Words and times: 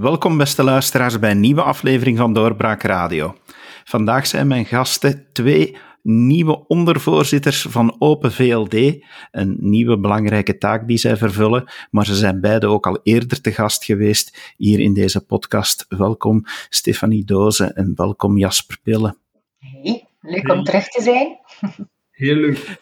Welkom 0.00 0.38
beste 0.38 0.62
luisteraars 0.62 1.18
bij 1.18 1.30
een 1.30 1.40
nieuwe 1.40 1.62
aflevering 1.62 2.18
van 2.18 2.32
Doorbraak 2.32 2.82
Radio. 2.82 3.36
Vandaag 3.84 4.26
zijn 4.26 4.46
mijn 4.46 4.64
gasten 4.64 5.26
twee 5.32 5.76
nieuwe 6.02 6.66
ondervoorzitters 6.66 7.62
van 7.62 7.96
Open 7.98 8.32
VLD. 8.32 8.74
Een 9.30 9.56
nieuwe 9.58 9.98
belangrijke 9.98 10.58
taak 10.58 10.88
die 10.88 10.96
zij 10.96 11.16
vervullen, 11.16 11.64
maar 11.90 12.06
ze 12.06 12.14
zijn 12.14 12.40
beide 12.40 12.66
ook 12.66 12.86
al 12.86 13.00
eerder 13.02 13.40
te 13.40 13.52
gast 13.52 13.84
geweest 13.84 14.54
hier 14.56 14.80
in 14.80 14.94
deze 14.94 15.26
podcast. 15.26 15.86
Welkom 15.88 16.44
Stefanie 16.68 17.24
Doze 17.24 17.64
en 17.64 17.92
welkom 17.94 18.38
Jasper 18.38 18.78
Pille. 18.82 19.16
Hey, 19.58 20.08
leuk 20.20 20.52
om 20.52 20.64
terug 20.64 20.88
te 20.88 21.02
zijn. 21.02 21.38
Heel 22.10 22.34
leuk. 22.34 22.78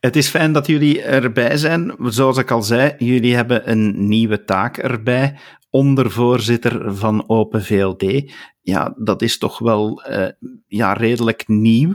Het 0.00 0.16
is 0.16 0.28
fijn 0.28 0.52
dat 0.52 0.66
jullie 0.66 1.02
erbij 1.02 1.56
zijn. 1.56 1.94
Zoals 2.02 2.38
ik 2.38 2.50
al 2.50 2.62
zei, 2.62 2.94
jullie 2.98 3.34
hebben 3.34 3.70
een 3.70 4.08
nieuwe 4.08 4.44
taak 4.44 4.76
erbij. 4.76 5.38
Ondervoorzitter 5.76 6.96
van 6.96 7.28
Open 7.28 7.62
VLD. 7.64 8.32
Ja, 8.60 8.94
dat 8.96 9.22
is 9.22 9.38
toch 9.38 9.58
wel 9.58 10.08
uh, 10.10 10.28
ja, 10.66 10.92
redelijk 10.92 11.48
nieuw. 11.48 11.94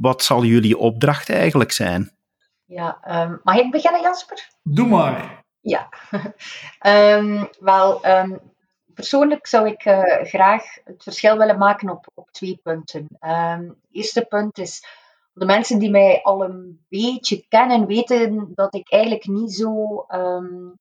Wat 0.00 0.22
zal 0.22 0.44
jullie 0.44 0.78
opdracht 0.78 1.30
eigenlijk 1.30 1.72
zijn? 1.72 2.16
Ja, 2.64 3.22
um, 3.24 3.40
mag 3.42 3.56
ik 3.56 3.70
beginnen, 3.70 4.00
Jasper? 4.00 4.48
Doe 4.62 4.86
maar. 4.86 5.44
Ja, 5.60 5.88
um, 6.86 7.48
wel, 7.70 8.06
um, 8.06 8.40
persoonlijk 8.94 9.46
zou 9.46 9.68
ik 9.68 9.84
uh, 9.84 10.02
graag 10.22 10.62
het 10.84 11.02
verschil 11.02 11.38
willen 11.38 11.58
maken 11.58 11.90
op, 11.90 12.06
op 12.14 12.30
twee 12.30 12.60
punten. 12.62 13.06
het 13.18 13.76
eerste 13.90 14.24
punt 14.24 14.58
is 14.58 14.86
de 15.32 15.44
mensen 15.44 15.78
die 15.78 15.90
mij 15.90 16.20
al 16.22 16.44
een 16.44 16.84
beetje 16.88 17.44
kennen, 17.48 17.86
weten 17.86 18.50
dat 18.54 18.74
ik 18.74 18.92
eigenlijk 18.92 19.26
niet 19.26 19.54
zo 19.54 20.04
um, 20.08 20.78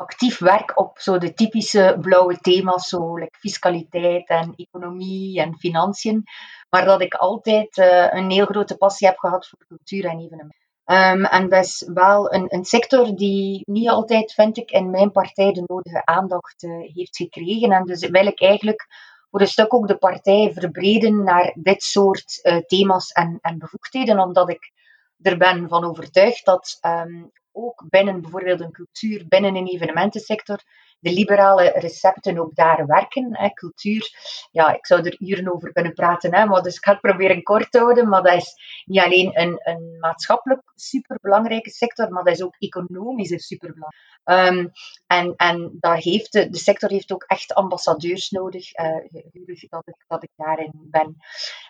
actief 0.00 0.38
werk 0.38 0.78
op 0.78 0.98
zo 0.98 1.18
de 1.18 1.32
typische 1.32 1.96
blauwe 2.00 2.38
thema's, 2.38 2.88
zo 2.88 3.16
like 3.16 3.38
fiscaliteit 3.38 4.28
en 4.28 4.52
economie 4.56 5.40
en 5.40 5.58
financiën, 5.58 6.24
maar 6.70 6.84
dat 6.84 7.00
ik 7.00 7.14
altijd 7.14 7.76
uh, 7.76 8.12
een 8.12 8.30
heel 8.30 8.46
grote 8.46 8.76
passie 8.76 9.06
heb 9.06 9.18
gehad 9.18 9.48
voor 9.48 9.66
cultuur 9.66 10.04
en 10.04 10.18
evenementen. 10.18 10.58
Um, 10.84 11.24
en 11.24 11.48
dat 11.48 11.64
is 11.64 11.90
wel 11.94 12.32
een, 12.32 12.46
een, 12.48 12.64
sector 12.64 13.16
die 13.16 13.62
niet 13.64 13.88
altijd, 13.88 14.32
vind 14.32 14.56
ik, 14.56 14.70
in 14.70 14.90
mijn 14.90 15.12
partij 15.12 15.52
de 15.52 15.62
nodige 15.66 16.04
aandacht 16.04 16.62
uh, 16.62 16.94
heeft 16.94 17.16
gekregen. 17.16 17.72
En 17.72 17.84
dus 17.84 18.08
wil 18.08 18.26
ik 18.26 18.40
eigenlijk 18.40 18.86
voor 19.30 19.40
een 19.40 19.46
stuk 19.46 19.74
ook 19.74 19.88
de 19.88 19.96
partij 19.96 20.52
verbreden 20.52 21.22
naar 21.22 21.56
dit 21.58 21.82
soort 21.82 22.40
uh, 22.42 22.56
thema's 22.56 23.10
en, 23.12 23.38
en, 23.40 23.58
bevoegdheden, 23.58 24.18
omdat 24.18 24.50
ik 24.50 24.72
er 25.20 25.36
ben 25.36 25.68
van 25.68 25.84
overtuigd 25.84 26.44
dat 26.44 26.78
um, 26.82 27.30
ook 27.64 27.84
binnen 27.88 28.20
bijvoorbeeld 28.20 28.60
een 28.60 28.72
cultuur, 28.72 29.24
binnen 29.28 29.56
een 29.56 29.68
evenementensector, 29.68 30.62
de 31.00 31.12
liberale 31.12 31.70
recepten 31.74 32.38
ook 32.38 32.54
daar 32.54 32.86
werken. 32.86 33.36
Hè. 33.36 33.48
Cultuur, 33.48 34.10
ja, 34.50 34.74
ik 34.74 34.86
zou 34.86 35.02
er 35.02 35.16
uren 35.18 35.52
over 35.52 35.72
kunnen 35.72 35.92
praten, 35.92 36.34
hè, 36.34 36.46
maar 36.46 36.62
dus 36.62 36.76
ik 36.76 36.84
ga 36.84 36.92
het 36.92 37.00
proberen 37.00 37.42
kort 37.42 37.72
te 37.72 37.78
houden. 37.78 38.08
Maar 38.08 38.22
dat 38.22 38.34
is 38.34 38.54
niet 38.84 39.04
alleen 39.04 39.40
een, 39.40 39.60
een 39.62 39.96
maatschappelijk 40.00 40.62
superbelangrijke 40.74 41.70
sector, 41.70 42.12
maar 42.12 42.24
dat 42.24 42.34
is 42.34 42.42
ook 42.42 42.56
economisch 42.58 43.46
superbelangrijk. 43.46 44.08
Um, 44.24 44.70
en, 45.06 45.34
en 45.36 45.76
daar 45.80 45.96
heeft 45.96 46.32
de, 46.32 46.48
sector 46.50 46.90
heeft 46.90 47.12
ook 47.12 47.24
echt 47.26 47.54
ambassadeurs 47.54 48.30
nodig, 48.30 48.78
uh, 48.78 48.96
dat, 49.68 49.88
ik, 49.88 50.04
dat 50.06 50.22
ik 50.22 50.30
daarin 50.36 50.72
ben. 50.74 51.16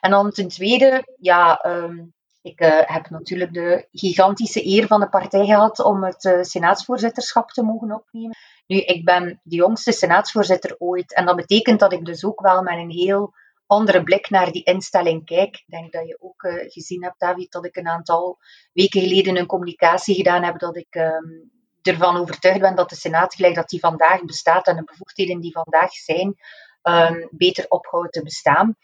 En 0.00 0.10
dan 0.10 0.30
ten 0.30 0.48
tweede, 0.48 1.16
ja, 1.20 1.64
um, 1.66 2.12
ik 2.42 2.60
uh, 2.60 2.80
heb 2.84 3.10
natuurlijk 3.10 3.52
de 3.52 3.88
gigantische 3.92 4.66
eer 4.66 4.86
van 4.86 5.00
de 5.00 5.08
partij 5.08 5.46
gehad 5.46 5.78
om 5.78 6.04
het 6.04 6.24
uh, 6.24 6.42
senaatsvoorzitterschap 6.42 7.50
te 7.50 7.62
mogen 7.62 7.92
opnemen. 7.92 8.36
Nu, 8.66 8.76
ik 8.76 9.04
ben 9.04 9.40
de 9.42 9.56
jongste 9.56 9.92
senaatsvoorzitter 9.92 10.76
ooit. 10.78 11.14
En 11.14 11.26
dat 11.26 11.36
betekent 11.36 11.80
dat 11.80 11.92
ik 11.92 12.04
dus 12.04 12.24
ook 12.24 12.40
wel 12.40 12.62
met 12.62 12.78
een 12.78 12.90
heel 12.90 13.34
andere 13.66 14.02
blik 14.02 14.30
naar 14.30 14.52
die 14.52 14.64
instelling 14.64 15.24
kijk. 15.24 15.56
Ik 15.56 15.64
denk 15.66 15.92
dat 15.92 16.06
je 16.06 16.16
ook 16.20 16.42
uh, 16.42 16.70
gezien 16.70 17.02
hebt, 17.02 17.20
David, 17.20 17.52
dat 17.52 17.64
ik 17.64 17.76
een 17.76 17.88
aantal 17.88 18.38
weken 18.72 19.00
geleden 19.00 19.36
een 19.36 19.46
communicatie 19.46 20.14
gedaan 20.14 20.42
heb 20.42 20.58
dat 20.58 20.76
ik 20.76 20.94
um, 20.94 21.50
ervan 21.82 22.16
overtuigd 22.16 22.60
ben 22.60 22.74
dat 22.74 22.88
de 22.88 22.96
Senaat, 22.96 23.34
gelijk 23.34 23.54
dat 23.54 23.68
die 23.68 23.80
vandaag 23.80 24.24
bestaat 24.24 24.66
en 24.66 24.76
de 24.76 24.84
bevoegdheden 24.84 25.40
die 25.40 25.52
vandaag 25.52 25.92
zijn, 25.92 26.36
um, 26.82 27.28
beter 27.30 27.64
ophoudt 27.68 28.12
te 28.12 28.22
bestaan. 28.22 28.76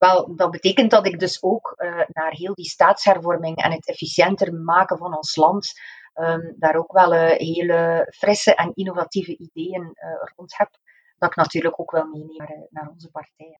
Wel, 0.00 0.36
dat 0.36 0.50
betekent 0.50 0.90
dat 0.90 1.06
ik 1.06 1.18
dus 1.18 1.42
ook 1.42 1.74
uh, 1.76 2.00
naar 2.08 2.32
heel 2.32 2.54
die 2.54 2.68
staatshervorming 2.68 3.56
en 3.56 3.72
het 3.72 3.88
efficiënter 3.88 4.54
maken 4.54 4.98
van 4.98 5.16
ons 5.16 5.36
land 5.36 5.72
um, 6.14 6.54
daar 6.58 6.74
ook 6.74 6.92
wel 6.92 7.14
uh, 7.14 7.30
hele 7.30 8.06
frisse 8.16 8.54
en 8.54 8.70
innovatieve 8.74 9.36
ideeën 9.36 9.82
uh, 9.82 10.30
rond 10.36 10.56
heb, 10.56 10.70
dat 11.18 11.30
ik 11.30 11.36
natuurlijk 11.36 11.80
ook 11.80 11.90
wel 11.90 12.06
meeneem 12.06 12.36
naar, 12.36 12.66
naar 12.70 12.88
onze 12.92 13.10
partij. 13.10 13.58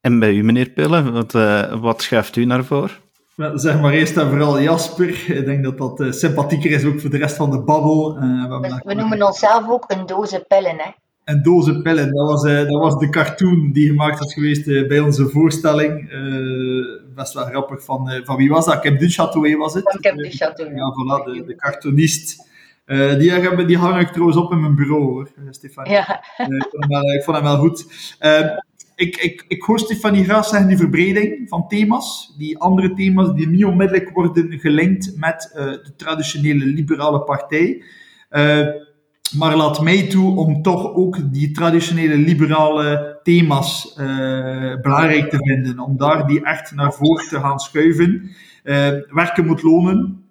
En 0.00 0.18
bij 0.18 0.32
u, 0.32 0.42
meneer 0.42 0.70
Pille, 0.70 1.10
wat, 1.10 1.32
wat 1.80 2.02
schuift 2.02 2.36
u 2.36 2.44
naar 2.44 2.64
voren? 2.64 2.96
Zeg 3.54 3.80
maar 3.80 3.92
eerst 3.92 4.16
en 4.16 4.28
vooral 4.28 4.60
Jasper. 4.60 5.30
Ik 5.30 5.44
denk 5.44 5.64
dat 5.64 5.98
dat 5.98 6.14
sympathieker 6.14 6.70
is 6.70 6.84
ook 6.84 7.00
voor 7.00 7.10
de 7.10 7.18
rest 7.18 7.36
van 7.36 7.50
de 7.50 7.62
babbel. 7.62 8.14
We, 8.14 8.80
we 8.84 8.94
noemen 8.94 9.26
onszelf 9.26 9.68
ook 9.68 9.84
een 9.90 10.06
doze 10.06 10.44
pillen, 10.48 10.78
hè? 10.78 10.90
Een 11.24 11.42
doze 11.42 11.82
pillen, 11.82 12.12
dat 12.14 12.26
was, 12.26 12.44
uh, 12.44 12.56
dat 12.56 12.80
was 12.80 12.98
de 12.98 13.08
cartoon 13.08 13.72
die 13.72 13.86
gemaakt 13.86 14.18
was 14.18 14.32
geweest 14.32 14.64
bij 14.64 15.00
onze 15.00 15.28
voorstelling. 15.28 16.10
best 17.14 17.32
wel 17.34 17.44
grappig. 17.44 17.84
Van, 17.84 18.22
van 18.24 18.36
wie 18.36 18.48
was 18.48 18.64
dat? 18.64 18.80
Kim 18.80 18.98
Duchâteau 18.98 19.56
was 19.58 19.74
het? 19.74 19.82
Van 19.82 20.00
Kim 20.00 20.16
Duchâteau. 20.16 20.74
ja, 20.74 20.92
voilà, 20.92 21.24
de, 21.24 21.44
de 21.46 21.56
cartoonist. 21.56 22.50
die, 23.18 23.30
hebben, 23.30 23.66
die 23.66 23.78
hang 23.78 24.00
ik 24.00 24.08
trouwens 24.08 24.36
op 24.36 24.52
in 24.52 24.60
mijn 24.60 24.74
bureau, 24.74 25.02
hoor, 25.02 25.28
Stefan. 25.50 25.90
Ja. 25.90 26.24
ik, 26.36 26.66
vond 26.70 26.82
hem 26.84 26.88
wel, 26.88 27.12
ik 27.12 27.22
vond 27.22 27.36
hem 27.36 27.46
wel 27.46 27.56
goed 27.56 27.86
ik, 29.02 29.16
ik, 29.16 29.44
ik 29.48 29.62
hoor 29.62 29.78
Stefanie 29.78 30.24
graag 30.24 30.46
zeggen 30.46 30.68
die 30.68 30.76
verbreding 30.76 31.48
van 31.48 31.68
thema's, 31.68 32.34
die 32.38 32.58
andere 32.58 32.94
thema's 32.94 33.34
die 33.34 33.48
niet 33.48 33.64
onmiddellijk 33.64 34.10
worden 34.10 34.58
gelinkt 34.58 35.16
met 35.16 35.52
uh, 35.54 35.64
de 35.64 35.92
traditionele 35.96 36.64
liberale 36.64 37.20
partij. 37.20 37.82
Maar 39.38 39.56
laat 39.56 39.80
mij 39.80 40.06
toe 40.08 40.36
om 40.36 40.62
toch 40.62 40.94
ook 40.94 41.32
die 41.32 41.50
traditionele 41.50 42.16
liberale 42.16 43.18
thema's 43.22 43.96
uh, 43.98 44.06
belangrijk 44.80 45.30
te 45.30 45.36
vinden, 45.38 45.78
om 45.78 45.96
daar 45.96 46.26
die 46.26 46.44
echt 46.44 46.74
naar 46.74 46.92
voren 46.92 47.28
te 47.28 47.40
gaan 47.40 47.58
schuiven. 47.58 48.30
werken 49.08 49.46
moet 49.46 49.62
lonen 49.62 50.24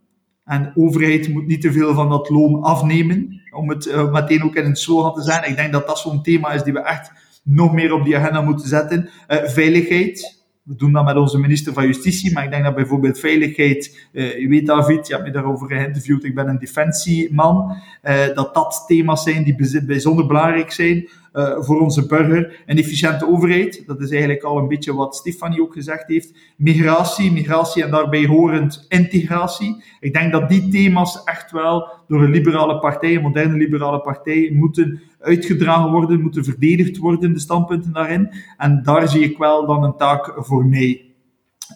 en 0.46 0.64
de 0.64 0.82
overheid 0.82 1.30
moet 1.30 1.48
niet 1.48 1.62
te 1.62 1.72
veel 1.72 1.94
van 1.94 2.10
dat 2.10 2.30
loon 2.30 2.62
afnemen, 2.62 3.42
om 3.52 3.70
het 3.70 4.12
meteen 4.12 4.44
ook 4.44 4.56
in 4.56 4.66
een 4.66 4.76
slogan 4.76 5.14
te 5.14 5.22
zijn. 5.22 5.50
Ik 5.50 5.56
denk 5.56 5.72
dat 5.72 5.88
dat 5.88 6.00
zo'n 6.00 6.24
thema 6.24 6.52
is 6.52 6.64
die 6.64 6.74
we 6.74 6.82
echt 6.82 7.12
nog 7.44 7.74
meer 7.74 7.94
op 7.94 8.04
die 8.04 8.18
agenda 8.18 8.42
moeten 8.42 8.68
zetten. 8.68 9.10
Veiligheid. 9.28 10.41
We 10.64 10.76
doen 10.76 10.92
dat 10.92 11.06
met 11.06 11.16
onze 11.16 11.38
minister 11.38 11.74
van 11.74 11.86
Justitie, 11.86 12.34
maar 12.34 12.44
ik 12.44 12.52
denk 12.52 12.64
dat 12.64 12.76
bijvoorbeeld 12.76 13.20
veiligheid, 13.20 14.08
je 14.12 14.48
weet 14.50 14.66
David, 14.66 15.08
je 15.08 15.14
hebt 15.14 15.26
me 15.26 15.32
daarover 15.32 15.68
geïnterviewd, 15.68 16.24
ik 16.24 16.36
ben 16.36 16.48
een 16.48 16.60
defensieman, 16.60 17.76
uh, 18.04 18.26
dat 18.34 18.54
dat 18.54 18.84
thema's 18.88 19.24
zijn 19.24 19.44
die 19.44 19.84
bijzonder 19.86 20.28
belangrijk 20.28 20.72
zijn 20.72 21.10
uh, 21.34 21.56
voor 21.59 21.80
onze 21.80 22.06
burger. 22.06 22.64
Een 22.66 22.78
efficiënte 22.78 23.28
overheid, 23.28 23.84
dat 23.86 24.02
is 24.02 24.12
eigenlijk 24.12 24.44
al 24.44 24.58
een 24.58 24.68
beetje 24.68 24.94
wat 24.94 25.16
Stefanie 25.16 25.62
ook 25.62 25.74
gezegd 25.74 26.08
heeft. 26.08 26.34
Migratie, 26.58 27.31
migratie 27.31 27.84
en 27.84 27.92
daarbij 27.92 28.25
horend 28.25 28.86
integratie. 28.90 29.84
Ik 30.00 30.14
denk 30.14 30.31
dat 30.31 30.50
die 30.50 30.68
thema's 30.68 31.24
echt 31.24 31.52
wel 31.52 31.90
door 32.08 32.24
een 32.24 32.31
liberale 32.31 32.80
partij, 32.80 33.16
een 33.16 33.22
moderne 33.22 33.58
liberale 33.58 34.02
partij, 34.02 34.52
moeten 34.53 35.02
uitgedragen 35.20 35.91
worden, 35.91 36.22
moeten 36.22 36.44
verdedigd 36.44 36.97
worden, 36.97 37.34
de 37.34 37.40
standpunten 37.40 37.94
daarin. 37.94 38.34
En 38.58 38.84
daar 38.84 39.08
zie 39.08 39.23
ik 39.23 39.38
wel 39.38 39.66
dan 39.66 39.84
een 39.84 39.97
taak 39.97 40.34
voor 40.35 40.66
mij. 40.66 41.06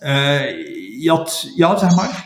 Uh, 0.03 1.01
ja, 1.55 1.77
zeg 1.77 1.95
maar. 1.95 2.24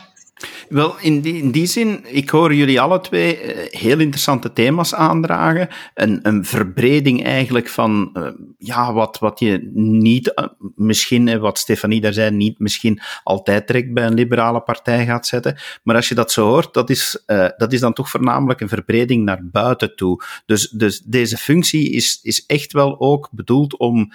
Wel, 0.70 0.98
in 1.00 1.20
die, 1.20 1.34
in 1.34 1.50
die 1.50 1.66
zin, 1.66 2.04
ik 2.04 2.30
hoor 2.30 2.54
jullie 2.54 2.80
alle 2.80 3.00
twee 3.00 3.40
eh, 3.40 3.80
heel 3.80 3.98
interessante 3.98 4.52
thema's 4.52 4.94
aandragen. 4.94 5.68
Een, 5.94 6.18
een 6.22 6.44
verbreding 6.44 7.24
eigenlijk 7.24 7.68
van 7.68 8.10
uh, 8.14 8.28
ja, 8.58 8.92
wat, 8.92 9.18
wat 9.18 9.38
je 9.38 9.70
niet, 9.74 10.32
uh, 10.34 10.46
misschien, 10.74 11.38
wat 11.38 11.58
Stefanie 11.58 12.00
daar 12.00 12.12
zei, 12.12 12.30
niet 12.30 12.58
misschien 12.58 13.00
altijd 13.22 13.66
direct 13.66 13.94
bij 13.94 14.06
een 14.06 14.14
liberale 14.14 14.60
partij 14.60 15.06
gaat 15.06 15.26
zetten. 15.26 15.56
Maar 15.82 15.96
als 15.96 16.08
je 16.08 16.14
dat 16.14 16.32
zo 16.32 16.46
hoort, 16.46 16.74
dat 16.74 16.90
is, 16.90 17.24
dat 17.56 17.72
is 17.72 17.80
dan 17.80 17.92
toch 17.92 18.10
voornamelijk 18.10 18.60
een 18.60 18.68
verbreding 18.68 19.24
naar 19.24 19.48
buiten 19.50 19.96
toe. 19.96 20.22
Dus, 20.46 20.68
dus 20.68 21.00
deze 21.00 21.36
functie 21.36 21.90
is, 21.90 22.18
is 22.22 22.46
echt 22.46 22.72
wel 22.72 23.00
ook 23.00 23.28
bedoeld 23.32 23.76
om 23.76 24.12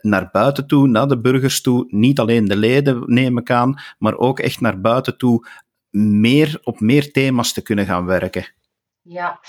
naar 0.00 0.28
buiten 0.32 0.66
toe, 0.66 0.88
naar 0.88 1.08
de 1.08 1.20
burgers 1.20 1.60
toe, 1.60 1.84
niet 1.88 2.18
alleen 2.18 2.44
de 2.44 2.56
leden 2.56 3.02
neem 3.06 3.38
ik 3.38 3.50
aan, 3.50 3.80
maar 3.98 4.16
ook 4.16 4.40
echt 4.40 4.60
naar 4.60 4.80
buiten 4.80 5.16
toe 5.16 5.46
meer 5.96 6.60
op 6.62 6.80
meer 6.80 7.12
thema's 7.12 7.52
te 7.52 7.62
kunnen 7.62 7.86
gaan 7.86 8.06
werken? 8.06 8.54
Ja, 9.02 9.40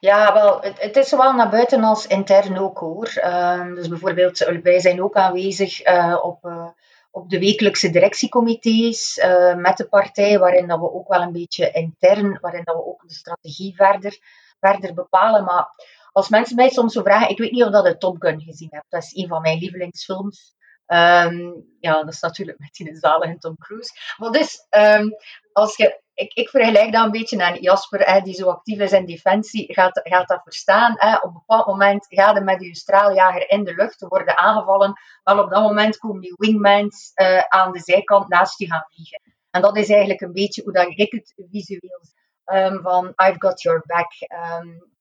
ja 0.00 0.32
wel, 0.32 0.60
het, 0.60 0.80
het 0.80 0.96
is 0.96 1.08
zowel 1.08 1.32
naar 1.32 1.50
buiten 1.50 1.84
als 1.84 2.06
intern 2.06 2.58
ook 2.58 2.78
hoor. 2.78 3.12
Uh, 3.16 3.74
dus 3.74 3.88
bijvoorbeeld, 3.88 4.38
wij 4.62 4.80
zijn 4.80 5.02
ook 5.02 5.14
aanwezig 5.14 5.86
uh, 5.86 6.18
op, 6.22 6.44
uh, 6.44 6.68
op 7.10 7.30
de 7.30 7.38
wekelijkse 7.38 7.90
directiecomité's 7.90 9.18
uh, 9.18 9.54
met 9.54 9.76
de 9.76 9.88
partij, 9.88 10.38
waarin 10.38 10.68
dat 10.68 10.78
we 10.78 10.92
ook 10.92 11.08
wel 11.08 11.22
een 11.22 11.32
beetje 11.32 11.70
intern, 11.70 12.38
waarin 12.40 12.64
dat 12.64 12.74
we 12.74 12.86
ook 12.86 13.08
de 13.08 13.14
strategie 13.14 13.74
verder, 13.74 14.18
verder 14.60 14.94
bepalen. 14.94 15.44
Maar 15.44 15.66
als 16.12 16.28
mensen 16.28 16.56
mij 16.56 16.68
soms 16.68 16.92
zo 16.92 17.02
vragen, 17.02 17.30
ik 17.30 17.38
weet 17.38 17.50
niet 17.50 17.64
of 17.64 17.70
dat 17.70 17.86
je 17.86 17.96
Top 17.96 18.16
Gun 18.18 18.40
gezien 18.40 18.68
hebt. 18.70 18.90
Dat 18.90 19.02
is 19.02 19.14
een 19.14 19.28
van 19.28 19.42
mijn 19.42 19.58
lievelingsfilms. 19.58 20.54
Ehm, 20.86 21.52
ja, 21.80 22.02
dat 22.02 22.12
is 22.12 22.20
natuurlijk 22.20 22.58
met 22.58 22.72
die 22.72 22.96
zalige 22.96 23.38
Tom 23.38 23.56
Cruise. 23.58 23.92
Maar 24.16 24.30
dus, 24.30 24.66
um, 24.70 25.14
als 25.54 25.76
je, 25.76 26.00
ik, 26.14 26.32
ik 26.32 26.48
vergelijk 26.48 26.92
dat 26.92 27.04
een 27.04 27.10
beetje 27.10 27.44
aan 27.44 27.60
Jasper, 27.60 28.00
hè, 28.00 28.20
die 28.20 28.34
zo 28.34 28.48
actief 28.48 28.78
is 28.78 28.92
in 28.92 29.06
defensie, 29.06 29.74
gaat, 29.74 30.00
gaat 30.02 30.28
dat 30.28 30.42
verstaan. 30.42 30.94
Hè. 30.96 31.16
Op 31.16 31.24
een 31.24 31.32
bepaald 31.32 31.66
moment 31.66 32.06
gaat 32.08 32.36
je 32.36 32.40
met 32.40 32.62
je 32.62 32.76
straaljager 32.76 33.50
in 33.50 33.64
de 33.64 33.74
lucht 33.74 34.00
worden 34.00 34.36
aangevallen. 34.36 34.92
Maar 35.24 35.38
op 35.38 35.50
dat 35.50 35.62
moment 35.62 35.98
komen 35.98 36.20
die 36.20 36.34
wingmans 36.36 37.12
uh, 37.14 37.40
aan 37.48 37.72
de 37.72 37.80
zijkant 37.80 38.28
naast 38.28 38.58
je 38.58 38.66
gaan 38.66 38.86
vliegen. 38.90 39.20
En 39.50 39.62
dat 39.62 39.76
is 39.76 39.88
eigenlijk 39.88 40.20
een 40.20 40.32
beetje 40.32 40.62
hoe 40.62 40.72
dat 40.72 40.86
ik 40.96 41.12
het 41.12 41.34
visueel 41.50 42.00
um, 42.44 42.82
van 42.82 43.06
I've 43.06 43.36
got 43.38 43.62
your 43.62 43.82
back. 43.86 44.12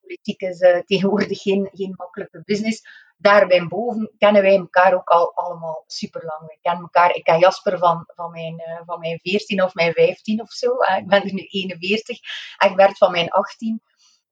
politiek 0.02 0.42
is 0.42 0.62
uh, 0.62 0.78
tegenwoordig 0.78 1.42
geen, 1.42 1.70
geen 1.74 1.94
makkelijke 1.98 2.42
business 2.46 2.82
daarbij 3.24 3.68
boven 3.68 4.12
kennen 4.18 4.42
wij 4.42 4.58
elkaar 4.58 4.94
ook 4.94 5.08
al 5.08 5.34
allemaal 5.36 5.84
super 5.88 6.24
lang. 6.26 6.42
We 6.50 6.58
kennen 6.62 6.82
elkaar. 6.82 7.16
Ik 7.16 7.24
ken 7.24 7.40
Jasper 7.40 7.78
van, 7.78 8.04
van, 8.16 8.32
mijn, 8.32 8.54
uh, 8.54 8.82
van 8.86 9.00
mijn 9.00 9.20
14 9.20 9.64
of 9.64 9.74
mijn 9.74 9.94
15 9.94 10.42
of 10.42 10.52
zo. 10.52 10.68
Ik 10.98 11.08
ben 11.08 11.24
er 11.24 11.34
nu 11.34 11.42
41. 11.42 12.18
En 12.58 12.76
Bert 12.76 12.98
van 12.98 13.12
mijn 13.12 13.30
18. 13.30 13.82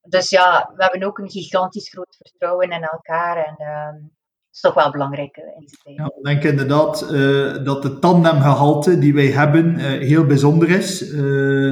Dus 0.01 0.29
ja, 0.29 0.71
we 0.75 0.83
hebben 0.83 1.03
ook 1.03 1.17
een 1.17 1.29
gigantisch 1.29 1.89
groot 1.89 2.15
vertrouwen 2.17 2.69
in 2.69 2.83
elkaar. 2.83 3.37
En 3.45 3.55
uh, 3.57 4.09
is 4.51 4.59
toch 4.59 4.73
wel 4.73 4.91
belangrijk 4.91 5.37
in 5.37 5.59
deze 5.59 5.77
tijd. 5.83 5.97
Ja, 5.97 6.05
ik 6.05 6.23
denk 6.23 6.43
inderdaad 6.43 7.03
uh, 7.11 7.63
dat 7.63 7.81
de 7.81 7.99
tandemgehalte 7.99 8.99
die 8.99 9.13
wij 9.13 9.31
hebben 9.31 9.75
heel 9.79 10.25
bijzonder 10.25 10.69
is. 10.69 10.97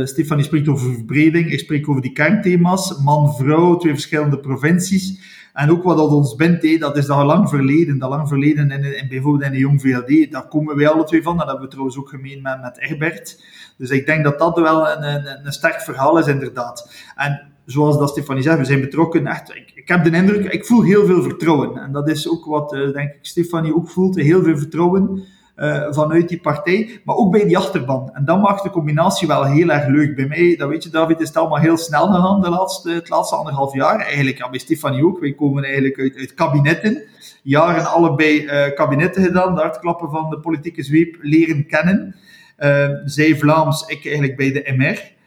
Stefanie 0.10 0.44
spreekt 0.44 0.68
over 0.68 0.94
verbreding, 0.94 1.52
ik 1.52 1.60
spreek 1.60 1.90
over 1.90 2.02
die 2.02 2.12
kernthema's. 2.12 3.02
Man, 3.04 3.36
vrouw, 3.36 3.78
twee 3.78 3.94
verschillende 3.94 4.40
provincies. 4.40 5.38
En 5.60 5.72
ook 5.72 5.84
wat 5.84 5.98
dat 5.98 6.10
ons 6.10 6.36
bindt, 6.36 6.80
dat 6.80 6.98
is 6.98 7.10
al 7.10 7.26
lang 7.26 7.50
verleden. 7.50 7.98
Dat 7.98 8.10
lang 8.10 8.28
verleden 8.28 8.72
in, 8.72 8.98
in, 8.98 9.08
bijvoorbeeld 9.08 9.44
in 9.44 9.52
de 9.52 9.58
Jong 9.58 9.82
VLD. 9.82 10.32
Daar 10.32 10.48
komen 10.48 10.76
wij 10.76 10.88
alle 10.88 11.04
twee 11.04 11.24
van. 11.24 11.38
Dat 11.38 11.46
hebben 11.46 11.64
we 11.64 11.70
trouwens 11.70 11.98
ook 11.98 12.10
gemeen 12.10 12.42
met, 12.42 12.62
met 12.62 12.80
Egbert. 12.80 13.44
Dus 13.78 13.90
ik 13.90 14.06
denk 14.06 14.24
dat 14.24 14.40
dat 14.40 14.60
wel 14.60 14.90
een, 14.90 15.04
een, 15.04 15.46
een 15.46 15.52
sterk 15.52 15.82
verhaal 15.82 16.18
is, 16.18 16.28
inderdaad. 16.28 16.94
En 17.16 17.42
zoals 17.66 17.98
dat 17.98 18.10
Stefanie 18.10 18.44
zegt, 18.44 18.58
we 18.58 18.66
zijn 18.66 18.82
betrokken. 18.82 19.28
Echt, 19.28 19.56
ik, 19.56 19.72
ik, 19.76 19.88
heb 19.88 20.04
de 20.04 20.12
indruk, 20.12 20.52
ik 20.54 20.66
voel 20.66 20.84
heel 20.84 21.06
veel 21.06 21.22
vertrouwen. 21.22 21.78
En 21.78 21.92
dat 21.92 22.10
is 22.10 22.30
ook 22.30 22.46
wat, 22.46 22.74
uh, 22.74 22.94
denk 22.94 23.10
ik, 23.10 23.20
Stefanie 23.22 23.76
ook 23.76 23.90
voelt. 23.90 24.16
Heel 24.16 24.44
veel 24.44 24.58
vertrouwen 24.58 25.24
uh, 25.60 25.88
vanuit 25.90 26.30
die 26.30 26.40
partij, 26.40 27.00
maar 27.04 27.16
ook 27.16 27.32
bij 27.32 27.46
die 27.46 27.58
achterban. 27.58 28.10
En 28.14 28.26
dat 28.26 28.42
maakt 28.42 28.64
de 28.64 28.70
combinatie 28.70 29.28
wel 29.28 29.44
heel 29.44 29.70
erg 29.70 29.88
leuk. 29.88 30.16
Bij 30.16 30.26
mij, 30.26 30.56
dat 30.58 30.70
weet 30.70 30.84
je 30.84 30.90
David, 30.90 31.20
is 31.20 31.28
het 31.28 31.38
allemaal 31.38 31.60
heel 31.60 31.78
snel 31.78 32.08
gegaan 32.08 32.42
de 32.42 32.92
het 32.94 33.10
laatste 33.10 33.36
anderhalf 33.36 33.74
jaar. 33.74 34.00
Eigenlijk, 34.00 34.38
ja, 34.38 34.50
bij 34.50 34.60
Stefanie 34.60 35.06
ook. 35.06 35.20
Wij 35.20 35.34
komen 35.34 35.64
eigenlijk 35.64 36.00
uit, 36.00 36.18
uit 36.18 36.34
kabinetten. 36.34 37.04
Jaren 37.44 37.86
allebei 37.86 38.44
uh, 38.44 38.74
kabinetten 38.76 39.24
gedaan, 39.24 39.56
de 39.56 39.62
hartklappen 39.62 40.10
van 40.10 40.30
de 40.30 40.40
politieke 40.40 40.84
zweep 40.84 41.18
leren 41.22 41.66
kennen. 41.66 42.16
Uh, 42.60 42.90
zij 43.06 43.36
Vlaams, 43.36 43.84
ik 43.88 44.06
eigenlijk 44.06 44.36
bij 44.36 44.52
de 44.52 44.74
MR. 44.78 45.18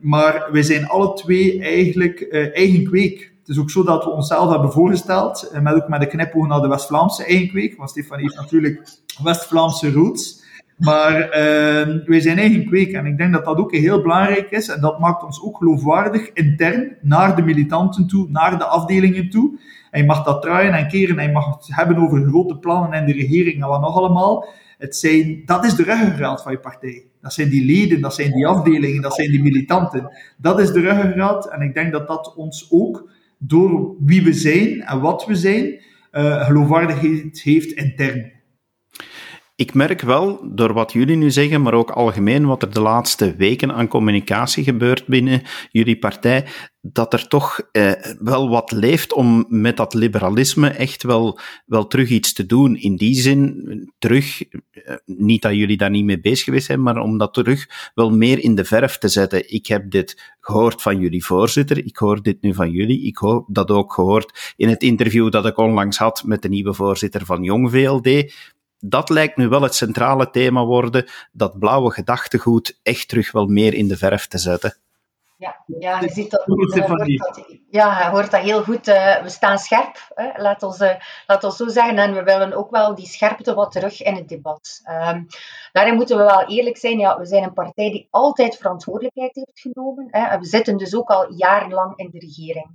Maar 0.00 0.48
wij 0.52 0.62
zijn 0.62 0.88
alle 0.88 1.14
twee 1.14 1.62
eigenlijk 1.62 2.22
eigen 2.52 2.84
kweek 2.84 3.29
is 3.50 3.58
ook 3.58 3.70
zo 3.70 3.82
dat 3.82 4.04
we 4.04 4.10
onszelf 4.10 4.50
hebben 4.50 4.72
voorgesteld, 4.72 5.50
met 5.62 5.74
ook 5.74 5.88
met 5.88 6.00
de 6.00 6.06
knipoog 6.06 6.46
naar 6.46 6.60
de 6.60 6.68
West-Vlaamse 6.68 7.24
eigenkweek, 7.24 7.76
want 7.76 7.90
Stefan 7.90 8.18
heeft 8.18 8.36
natuurlijk 8.36 8.88
West-Vlaamse 9.22 9.92
roots. 9.92 10.48
Maar 10.76 11.14
uh, 11.14 12.06
wij 12.06 12.20
zijn 12.20 12.38
eigen 12.38 12.66
kweek 12.66 12.92
en 12.92 13.06
ik 13.06 13.18
denk 13.18 13.32
dat 13.32 13.44
dat 13.44 13.58
ook 13.58 13.72
heel 13.72 14.02
belangrijk 14.02 14.50
is 14.50 14.68
en 14.68 14.80
dat 14.80 14.98
maakt 14.98 15.24
ons 15.24 15.42
ook 15.42 15.56
geloofwaardig 15.56 16.32
intern 16.32 16.96
naar 17.00 17.36
de 17.36 17.42
militanten 17.42 18.06
toe, 18.06 18.28
naar 18.28 18.58
de 18.58 18.64
afdelingen 18.64 19.30
toe. 19.30 19.58
En 19.90 20.00
je 20.00 20.06
mag 20.06 20.24
dat 20.24 20.42
draaien 20.42 20.72
en 20.72 20.88
keren 20.88 21.18
en 21.18 21.26
je 21.26 21.32
mag 21.32 21.46
het 21.46 21.66
hebben 21.70 21.96
over 21.96 22.28
grote 22.28 22.58
plannen 22.58 22.92
en 22.92 23.06
de 23.06 23.12
regering 23.12 23.62
en 23.62 23.68
wat 23.68 23.80
nog 23.80 23.96
allemaal. 23.96 24.48
Het 24.78 24.96
zijn, 24.96 25.42
dat 25.44 25.64
is 25.64 25.74
de 25.74 25.82
ruggengraat 25.82 26.42
van 26.42 26.52
je 26.52 26.58
partij. 26.58 27.04
Dat 27.20 27.32
zijn 27.32 27.48
die 27.48 27.64
leden, 27.64 28.00
dat 28.00 28.14
zijn 28.14 28.32
die 28.32 28.46
afdelingen, 28.46 29.02
dat 29.02 29.14
zijn 29.14 29.30
die 29.30 29.42
militanten. 29.42 30.10
Dat 30.36 30.60
is 30.60 30.72
de 30.72 30.80
ruggengraat 30.80 31.48
en 31.48 31.60
ik 31.60 31.74
denk 31.74 31.92
dat 31.92 32.08
dat 32.08 32.34
ons 32.36 32.66
ook 32.70 33.08
door 33.42 33.94
wie 34.00 34.22
we 34.22 34.32
zijn 34.32 34.82
en 34.82 35.00
wat 35.00 35.26
we 35.26 35.34
zijn, 35.34 35.80
uh, 36.12 36.46
geloofwaardigheid 36.46 37.40
heeft 37.40 37.72
intern. 37.72 38.32
Ik 39.60 39.74
merk 39.74 40.00
wel, 40.00 40.40
door 40.52 40.72
wat 40.72 40.92
jullie 40.92 41.16
nu 41.16 41.30
zeggen, 41.30 41.62
maar 41.62 41.74
ook 41.74 41.90
algemeen 41.90 42.46
wat 42.46 42.62
er 42.62 42.72
de 42.72 42.80
laatste 42.80 43.34
weken 43.36 43.74
aan 43.74 43.88
communicatie 43.88 44.64
gebeurt 44.64 45.06
binnen 45.06 45.42
jullie 45.70 45.98
partij, 45.98 46.46
dat 46.80 47.12
er 47.12 47.28
toch 47.28 47.60
eh, 47.72 47.92
wel 48.18 48.48
wat 48.48 48.72
leeft 48.72 49.12
om 49.12 49.44
met 49.48 49.76
dat 49.76 49.94
liberalisme 49.94 50.68
echt 50.68 51.02
wel, 51.02 51.38
wel 51.66 51.86
terug 51.86 52.08
iets 52.08 52.32
te 52.32 52.46
doen. 52.46 52.76
In 52.76 52.96
die 52.96 53.14
zin, 53.14 53.92
terug, 53.98 54.42
eh, 54.42 54.94
niet 55.06 55.42
dat 55.42 55.54
jullie 55.54 55.76
daar 55.76 55.90
niet 55.90 56.04
mee 56.04 56.20
bezig 56.20 56.44
geweest 56.44 56.66
zijn, 56.66 56.82
maar 56.82 56.96
om 56.96 57.18
dat 57.18 57.34
terug 57.34 57.90
wel 57.94 58.10
meer 58.10 58.38
in 58.38 58.54
de 58.54 58.64
verf 58.64 58.98
te 58.98 59.08
zetten. 59.08 59.52
Ik 59.52 59.66
heb 59.66 59.90
dit 59.90 60.34
gehoord 60.40 60.82
van 60.82 61.00
jullie 61.00 61.24
voorzitter, 61.24 61.84
ik 61.84 61.96
hoor 61.96 62.22
dit 62.22 62.42
nu 62.42 62.54
van 62.54 62.70
jullie, 62.70 63.02
ik 63.02 63.16
hoor 63.16 63.44
dat 63.46 63.70
ook 63.70 63.92
gehoord 63.92 64.54
in 64.56 64.68
het 64.68 64.82
interview 64.82 65.30
dat 65.30 65.46
ik 65.46 65.58
onlangs 65.58 65.98
had 65.98 66.22
met 66.24 66.42
de 66.42 66.48
nieuwe 66.48 66.74
voorzitter 66.74 67.24
van 67.24 67.42
Jong 67.42 67.70
VLD 67.70 68.32
dat 68.80 69.08
lijkt 69.08 69.36
nu 69.36 69.48
wel 69.48 69.62
het 69.62 69.74
centrale 69.74 70.30
thema 70.30 70.64
worden, 70.64 71.08
dat 71.32 71.58
blauwe 71.58 71.92
gedachtegoed 71.92 72.78
echt 72.82 73.08
terug 73.08 73.32
wel 73.32 73.46
meer 73.46 73.74
in 73.74 73.88
de 73.88 73.96
verf 73.96 74.26
te 74.26 74.38
zetten. 74.38 74.76
Ja, 75.36 75.64
ja 75.66 76.00
je 76.00 76.08
ziet 76.08 76.30
dat, 76.30 76.42
je 76.46 76.52
hoort 76.52 77.18
dat, 77.18 77.44
ja, 77.70 78.04
je 78.04 78.10
hoort 78.10 78.30
dat 78.30 78.40
heel 78.40 78.62
goed. 78.62 78.88
Uh, 78.88 79.22
we 79.22 79.28
staan 79.28 79.58
scherp, 79.58 80.12
hè. 80.14 80.42
Laat, 80.42 80.62
ons, 80.62 80.80
uh, 80.80 80.92
laat 81.26 81.44
ons 81.44 81.56
zo 81.56 81.68
zeggen. 81.68 81.98
En 81.98 82.14
we 82.14 82.22
willen 82.22 82.52
ook 82.52 82.70
wel 82.70 82.94
die 82.94 83.06
scherpte 83.06 83.54
wat 83.54 83.72
terug 83.72 84.02
in 84.02 84.14
het 84.14 84.28
debat. 84.28 84.80
Um, 84.90 85.26
daarin 85.72 85.94
moeten 85.94 86.16
we 86.16 86.22
wel 86.22 86.46
eerlijk 86.46 86.76
zijn. 86.76 86.98
Ja, 86.98 87.18
we 87.18 87.26
zijn 87.26 87.42
een 87.42 87.52
partij 87.52 87.90
die 87.90 88.08
altijd 88.10 88.56
verantwoordelijkheid 88.56 89.34
heeft 89.34 89.60
genomen. 89.60 90.06
Hè. 90.10 90.38
We 90.38 90.46
zitten 90.46 90.76
dus 90.76 90.94
ook 90.94 91.08
al 91.08 91.32
jarenlang 91.32 91.96
in 91.96 92.10
de 92.10 92.18
regering. 92.18 92.70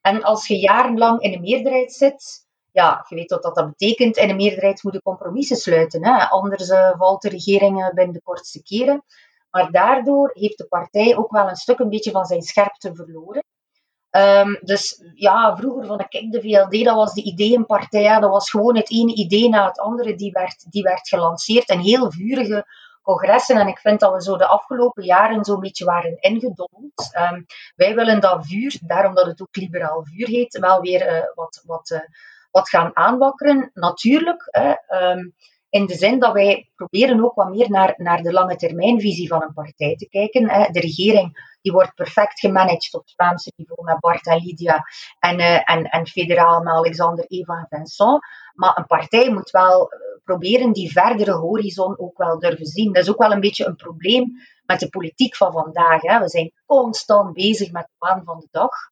En 0.00 0.22
als 0.22 0.46
je 0.46 0.58
jarenlang 0.58 1.20
in 1.20 1.30
de 1.30 1.40
meerderheid 1.40 1.92
zit, 1.92 2.46
ja, 2.72 3.06
je 3.08 3.14
weet 3.14 3.30
wat 3.30 3.42
dat, 3.42 3.54
dat 3.54 3.68
betekent. 3.68 4.16
In 4.16 4.30
een 4.30 4.36
meerderheid 4.36 4.82
moeten 4.82 5.02
compromissen 5.02 5.56
sluiten. 5.56 6.04
Hè. 6.04 6.24
Anders 6.28 6.68
uh, 6.68 6.92
valt 6.98 7.22
de 7.22 7.28
regering 7.28 7.92
binnen 7.94 8.14
de 8.14 8.22
kortste 8.22 8.62
keren. 8.62 9.04
Maar 9.50 9.70
daardoor 9.70 10.30
heeft 10.34 10.58
de 10.58 10.66
partij 10.66 11.16
ook 11.16 11.30
wel 11.30 11.48
een 11.48 11.56
stuk 11.56 11.78
een 11.78 11.88
beetje 11.88 12.10
van 12.10 12.24
zijn 12.24 12.42
scherpte 12.42 12.94
verloren. 12.94 13.44
Um, 14.10 14.58
dus 14.62 15.02
ja, 15.14 15.56
vroeger 15.56 15.86
vond 15.86 16.00
ik 16.08 16.32
de 16.32 16.40
VLD, 16.40 16.84
dat 16.84 16.94
was 16.94 17.14
de 17.14 17.22
ideeënpartij. 17.22 18.02
Ja, 18.02 18.20
dat 18.20 18.30
was 18.30 18.50
gewoon 18.50 18.76
het 18.76 18.90
ene 18.90 19.14
idee 19.14 19.48
na 19.48 19.66
het 19.66 19.78
andere 19.78 20.14
die 20.14 20.32
werd, 20.32 20.64
die 20.70 20.82
werd 20.82 21.08
gelanceerd. 21.08 21.68
En 21.68 21.78
heel 21.78 22.12
vurige 22.12 22.66
congressen. 23.02 23.56
En 23.56 23.66
ik 23.66 23.78
vind 23.78 24.00
dat 24.00 24.12
we 24.12 24.22
zo 24.22 24.36
de 24.36 24.46
afgelopen 24.46 25.04
jaren 25.04 25.44
zo'n 25.44 25.60
beetje 25.60 25.84
waren 25.84 26.20
ingedommeld. 26.20 27.10
Um, 27.32 27.46
wij 27.76 27.94
willen 27.94 28.20
dat 28.20 28.46
vuur, 28.46 28.78
daarom 28.82 29.14
dat 29.14 29.26
het 29.26 29.42
ook 29.42 29.56
liberaal 29.56 30.04
vuur 30.04 30.26
heet, 30.26 30.58
wel 30.58 30.80
weer 30.80 31.16
uh, 31.16 31.22
wat, 31.34 31.62
wat 31.66 32.00
wat 32.52 32.68
gaan 32.68 32.96
aanwakkeren. 32.96 33.70
Natuurlijk, 33.74 34.42
um, 35.16 35.34
in 35.72 35.86
de 35.86 35.94
zin 35.94 36.18
dat 36.18 36.32
wij 36.32 36.70
proberen 36.74 37.24
ook 37.24 37.34
wat 37.34 37.48
meer 37.48 37.70
naar, 37.70 37.94
naar 37.96 38.22
de 38.22 38.32
lange 38.32 38.56
termijnvisie 38.56 39.28
van 39.28 39.42
een 39.42 39.52
partij 39.52 39.96
te 39.96 40.08
kijken. 40.08 40.72
De 40.72 40.80
regering 40.80 41.56
die 41.62 41.72
wordt 41.72 41.94
perfect 41.94 42.40
gemanaged 42.40 42.94
op 42.94 43.08
Vlaamse 43.10 43.52
niveau 43.56 43.84
met 43.84 44.00
Bart 44.00 44.26
en 44.26 44.42
Lydia 44.42 44.84
en, 45.18 45.38
uh, 45.38 45.70
en, 45.70 45.84
en 45.84 46.06
federaal 46.06 46.62
met 46.62 46.72
Alexander, 46.72 47.24
Eva 47.26 47.54
en 47.54 47.78
Vincent. 47.78 48.24
Maar 48.54 48.76
een 48.76 48.86
partij 48.86 49.30
moet 49.30 49.50
wel 49.50 49.90
eh, 49.90 49.98
proberen 50.24 50.72
die 50.72 50.92
verdere 50.92 51.32
horizon 51.32 51.98
ook 51.98 52.18
wel 52.18 52.38
durven 52.38 52.66
zien. 52.66 52.92
Dat 52.92 53.02
is 53.02 53.10
ook 53.10 53.18
wel 53.18 53.32
een 53.32 53.40
beetje 53.40 53.66
een 53.66 53.76
probleem 53.76 54.32
met 54.66 54.80
de 54.80 54.88
politiek 54.88 55.36
van 55.36 55.52
vandaag. 55.52 56.02
Hè. 56.02 56.18
We 56.18 56.28
zijn 56.28 56.52
constant 56.66 57.32
bezig 57.32 57.70
met 57.70 57.86
de 57.86 57.94
waan 57.98 58.24
van 58.24 58.38
de 58.38 58.48
dag 58.50 58.90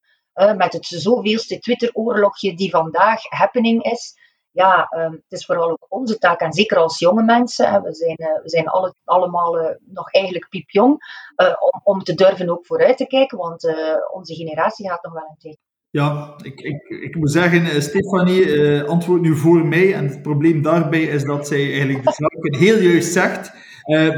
met 0.57 0.73
het 0.73 0.87
zoveelste 0.87 1.59
Twitter-oorlogje 1.59 2.55
die 2.57 2.71
vandaag 2.71 3.21
happening 3.29 3.83
is. 3.85 4.15
Ja, 4.53 4.89
um, 4.97 5.13
het 5.13 5.39
is 5.39 5.45
vooral 5.45 5.71
ook 5.71 5.87
onze 5.89 6.19
taak, 6.19 6.41
en 6.41 6.53
zeker 6.53 6.77
als 6.77 6.99
jonge 6.99 7.23
mensen, 7.23 7.83
we 7.83 7.95
zijn, 7.95 8.17
uh, 8.21 8.43
we 8.43 8.49
zijn 8.49 8.69
alle, 8.69 8.95
allemaal 9.05 9.59
uh, 9.59 9.71
nog 9.87 10.13
eigenlijk 10.13 10.49
piepjong, 10.49 10.99
om, 11.37 11.81
om 11.83 12.03
te 12.03 12.15
durven 12.15 12.51
ook 12.51 12.67
vooruit 12.67 12.97
te 12.97 13.07
kijken, 13.07 13.39
want 13.39 13.75
onze 14.13 14.35
generatie 14.35 14.89
gaat 14.89 15.03
nog 15.03 15.13
wel 15.13 15.29
een 15.29 15.39
tijd. 15.39 15.59
Ja, 15.91 16.35
ik, 16.43 16.61
ik, 16.61 16.89
ik 16.89 17.17
moet 17.17 17.31
zeggen, 17.31 17.83
Stefanie 17.83 18.83
antwoordt 18.83 19.23
nu 19.23 19.37
voor 19.37 19.67
mij. 19.67 19.95
En 19.95 20.07
het 20.09 20.23
probleem 20.23 20.63
daarbij 20.63 21.03
is 21.03 21.25
dat 21.25 21.47
zij 21.47 21.71
eigenlijk 21.73 22.05
de 22.05 22.13
zaken 22.13 22.59
heel 22.59 22.79
juist 22.79 23.13
zegt. 23.13 23.53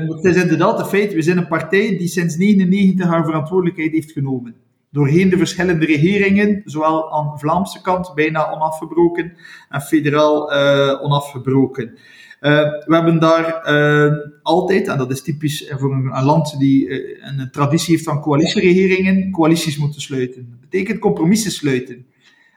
het 0.07 0.25
is 0.25 0.37
inderdaad 0.37 0.79
een 0.79 0.87
feit, 0.87 1.13
we 1.13 1.23
zijn 1.23 1.39
een 1.39 1.49
partij 1.49 1.89
die 1.89 2.09
sinds 2.09 2.37
1999 2.37 3.07
haar 3.07 3.25
verantwoordelijkheid 3.25 3.93
heeft 3.93 4.13
genomen 4.13 4.57
doorheen 4.93 5.29
de 5.29 5.37
verschillende 5.37 5.87
regeringen, 5.87 6.63
zowel 6.65 7.13
aan 7.13 7.31
de 7.33 7.39
Vlaamse 7.39 7.81
kant 7.81 8.15
bijna 8.15 8.51
onafgebroken 8.51 9.33
en 9.69 9.81
federaal 9.81 10.53
uh, 10.53 11.03
onafgebroken. 11.03 11.89
Uh, 12.41 12.61
we 12.61 12.95
hebben 12.95 13.19
daar 13.19 13.75
uh, 13.75 14.13
altijd, 14.43 14.89
en 14.89 14.99
dat 14.99 15.11
is 15.11 15.23
typisch 15.23 15.73
voor 15.79 15.93
een, 15.93 16.17
een 16.17 16.25
land 16.25 16.59
die 16.59 16.91
een 17.21 17.51
traditie 17.51 17.95
heeft 17.95 18.05
van 18.05 18.21
coalitieregeringen, 18.21 19.31
coalities 19.31 19.79
moeten 19.79 20.01
sluiten. 20.01 20.47
Dat 20.51 20.71
betekent 20.71 20.99
compromissen 20.99 21.51
sluiten. 21.51 22.07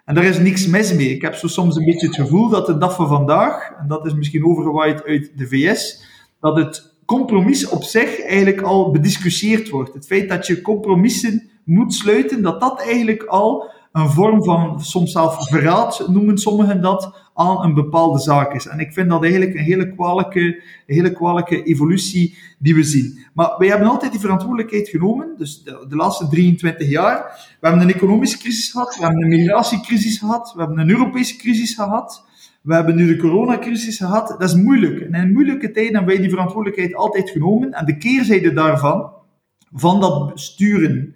En 0.05 0.15
daar 0.15 0.23
is 0.23 0.39
niks 0.39 0.67
mis 0.67 0.93
mee. 0.93 1.09
Ik 1.09 1.21
heb 1.21 1.35
zo 1.35 1.47
soms 1.47 1.75
een 1.75 1.85
beetje 1.85 2.07
het 2.07 2.15
gevoel 2.15 2.49
dat 2.49 2.65
de 2.65 2.77
dag 2.77 2.95
van 2.95 3.07
vandaag, 3.07 3.71
en 3.79 3.87
dat 3.87 4.05
is 4.05 4.13
misschien 4.13 4.45
overgewaaid 4.45 5.03
uit 5.03 5.31
de 5.35 5.47
VS, 5.47 6.03
dat 6.39 6.57
het 6.57 6.93
compromis 7.05 7.67
op 7.67 7.83
zich 7.83 8.21
eigenlijk 8.21 8.61
al 8.61 8.91
bediscussieerd 8.91 9.69
wordt. 9.69 9.93
Het 9.93 10.05
feit 10.05 10.29
dat 10.29 10.47
je 10.47 10.61
compromissen 10.61 11.49
moet 11.65 11.93
sluiten, 11.93 12.41
dat 12.41 12.59
dat 12.59 12.81
eigenlijk 12.81 13.23
al 13.23 13.71
een 13.91 14.09
vorm 14.09 14.43
van, 14.43 14.83
soms 14.83 15.11
zelf 15.11 15.47
verraad 15.47 16.07
noemen 16.07 16.37
sommigen 16.37 16.81
dat, 16.81 17.25
aan 17.35 17.63
een 17.63 17.73
bepaalde 17.73 18.19
zaak 18.19 18.53
is. 18.53 18.67
En 18.67 18.79
ik 18.79 18.93
vind 18.93 19.09
dat 19.09 19.21
eigenlijk 19.21 19.53
een 19.53 19.63
hele 19.63 19.93
kwalijke, 19.95 20.61
hele 20.85 21.11
kwalijke 21.11 21.63
evolutie 21.63 22.37
die 22.59 22.75
we 22.75 22.83
zien. 22.83 23.19
Maar 23.33 23.55
wij 23.57 23.67
hebben 23.67 23.87
altijd 23.87 24.11
die 24.11 24.19
verantwoordelijkheid 24.19 24.89
genomen, 24.89 25.33
dus 25.37 25.63
de, 25.63 25.85
de, 25.89 25.95
laatste 25.95 26.27
23 26.27 26.89
jaar. 26.89 27.17
We 27.59 27.67
hebben 27.67 27.87
een 27.87 27.93
economische 27.93 28.37
crisis 28.37 28.71
gehad, 28.71 28.95
we 28.95 29.03
hebben 29.03 29.23
een 29.23 29.29
migratiecrisis 29.29 30.17
gehad, 30.17 30.53
we 30.53 30.59
hebben 30.59 30.79
een 30.79 30.89
Europese 30.89 31.37
crisis 31.37 31.73
gehad. 31.73 32.23
We 32.61 32.73
hebben 32.73 32.95
nu 32.95 33.07
de 33.07 33.17
coronacrisis 33.17 33.97
gehad. 33.97 34.27
Dat 34.27 34.41
is 34.41 34.55
moeilijk. 34.55 34.99
En 34.99 35.13
in 35.13 35.33
moeilijke 35.33 35.71
tijden 35.71 35.95
hebben 35.95 36.13
wij 36.13 36.21
die 36.21 36.29
verantwoordelijkheid 36.29 36.95
altijd 36.95 37.29
genomen. 37.29 37.71
En 37.71 37.85
de 37.85 37.97
keerzijde 37.97 38.53
daarvan, 38.53 39.11
van 39.73 39.99
dat 39.99 40.31
sturen 40.39 41.14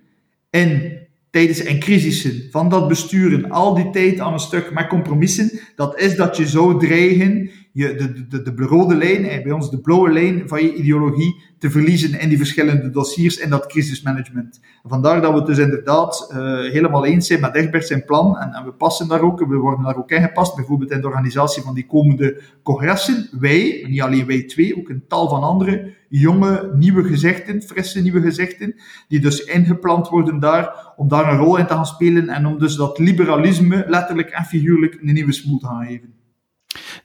in 0.50 0.98
tijdens 1.29 1.65
een 1.65 1.79
crisissen, 1.79 2.48
van 2.51 2.70
dat 2.70 2.88
besturen, 2.88 3.50
al 3.50 3.74
die 3.74 3.89
tijd 3.89 4.20
aan 4.20 4.34
een 4.34 4.39
stuk 4.39 4.74
met 4.74 4.88
compromissen, 4.88 5.60
dat 5.75 6.00
is 6.00 6.15
dat 6.15 6.38
je 6.38 6.48
zou 6.48 6.79
dreigen 6.79 7.50
je, 7.80 7.96
de, 7.96 8.28
de, 8.28 8.42
de, 8.42 8.54
de 8.54 8.64
rode 8.64 8.96
lijn, 8.96 9.44
bij 9.44 9.52
ons 9.52 9.70
de 9.70 9.80
blauwe 9.80 10.12
lijn 10.12 10.48
van 10.48 10.64
je 10.64 10.74
ideologie 10.74 11.42
te 11.58 11.72
verliezen 11.72 12.20
in 12.20 12.30
die 12.30 12.38
verschillende 12.38 12.90
dossiers 12.90 13.38
in 13.38 13.50
dat 13.50 13.66
crisismanagement. 13.66 14.60
Vandaar 14.84 15.22
dat 15.22 15.32
we 15.32 15.38
het 15.38 15.46
dus 15.46 15.58
inderdaad 15.58 16.30
uh, 16.32 16.38
helemaal 16.72 17.06
eens 17.06 17.28
zijn 17.28 17.40
met 17.40 17.56
Egbert 17.56 17.88
zijn 17.88 18.06
plan 18.06 18.38
en, 18.38 18.54
en, 18.54 18.66
we 18.66 18.72
passen 18.72 19.08
daar 19.08 19.22
ook, 19.22 19.40
we 19.40 19.56
worden 19.56 19.84
daar 19.84 19.98
ook 19.98 20.12
ingepast, 20.12 20.56
bijvoorbeeld 20.56 20.92
in 20.92 21.02
de 21.02 21.08
organisatie 21.08 21.64
van 21.64 21.74
die 21.74 21.86
komende 21.86 22.42
congressen. 22.64 23.30
Wij, 23.40 23.86
niet 23.88 24.02
alleen 24.02 24.26
wij 24.26 24.44
twee, 24.44 24.78
ook 24.78 24.90
een 24.90 25.04
tal 25.08 25.30
van 25.30 25.44
andere 25.44 25.94
jonge, 26.10 26.72
nieuwe 26.76 27.04
gezichten, 27.04 27.62
frisse 27.62 28.02
nieuwe 28.02 28.22
gezichten, 28.22 28.76
die 29.08 29.20
dus 29.20 29.44
ingeplant 29.44 30.10
worden 30.10 30.40
daar, 30.40 30.94
om 30.96 31.08
daar 31.08 31.32
een 31.32 31.40
rol 31.40 31.58
in 31.58 31.68
te 31.68 31.74
gaan 31.74 31.86
spelen 31.86 32.30
en 32.30 32.46
om 32.46 32.60
dus 32.60 32.76
dat 32.76 33.00
liberalisme 33.00 33.86
letterlijk 33.88 34.30
en 34.30 34.44
figuurlijk 34.44 34.98
een 35.02 35.14
nieuwe 35.14 35.34
smoel 35.34 35.58
te 35.58 35.66
gaan 35.66 35.86
geven. 35.86 36.19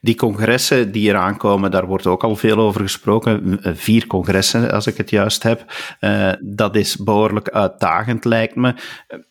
Die 0.04 0.14
congressen 0.14 0.92
die 0.92 1.08
eraan 1.08 1.36
komen, 1.36 1.70
daar 1.70 1.86
wordt 1.86 2.06
ook 2.06 2.24
al 2.24 2.36
veel 2.36 2.56
over 2.56 2.80
gesproken. 2.80 3.58
Vier 3.62 4.06
congressen, 4.06 4.70
als 4.70 4.86
ik 4.86 4.96
het 4.96 5.10
juist 5.10 5.42
heb. 5.42 5.64
Uh, 6.00 6.32
dat 6.40 6.76
is 6.76 6.96
behoorlijk 6.96 7.48
uitdagend, 7.48 8.24
lijkt 8.24 8.56
me. 8.56 8.74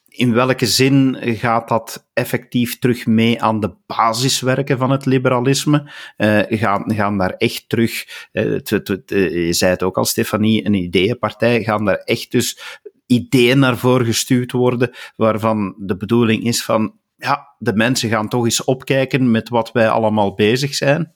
In 0.07 0.33
welke 0.33 0.65
zin 0.65 1.17
gaat 1.21 1.67
dat 1.67 2.09
effectief 2.13 2.79
terug 2.79 3.05
mee 3.05 3.41
aan 3.41 3.59
de 3.59 3.73
basiswerken 3.85 4.77
van 4.77 4.91
het 4.91 5.05
liberalisme? 5.05 5.91
Uh, 6.17 6.39
gaan, 6.47 6.93
gaan 6.93 7.17
daar 7.17 7.33
echt 7.37 7.69
terug, 7.69 8.05
je 8.31 9.47
zei 9.49 9.71
het 9.71 9.83
ook 9.83 9.97
al, 9.97 10.05
Stefanie, 10.05 10.65
een 10.65 10.73
ideeënpartij, 10.73 11.63
gaan 11.63 11.85
daar 11.85 12.01
echt 12.05 12.31
dus 12.31 12.79
ideeën 13.05 13.59
naar 13.59 13.77
voren 13.77 14.05
gestuurd 14.05 14.51
worden, 14.51 14.91
waarvan 15.15 15.75
de 15.77 15.97
bedoeling 15.97 16.43
is 16.43 16.63
van 16.63 17.01
ja, 17.23 17.55
de 17.57 17.73
mensen 17.73 18.09
gaan 18.09 18.27
toch 18.27 18.43
eens 18.43 18.63
opkijken 18.63 19.31
met 19.31 19.49
wat 19.49 19.71
wij 19.71 19.89
allemaal 19.89 20.33
bezig 20.33 20.75
zijn. 20.75 21.13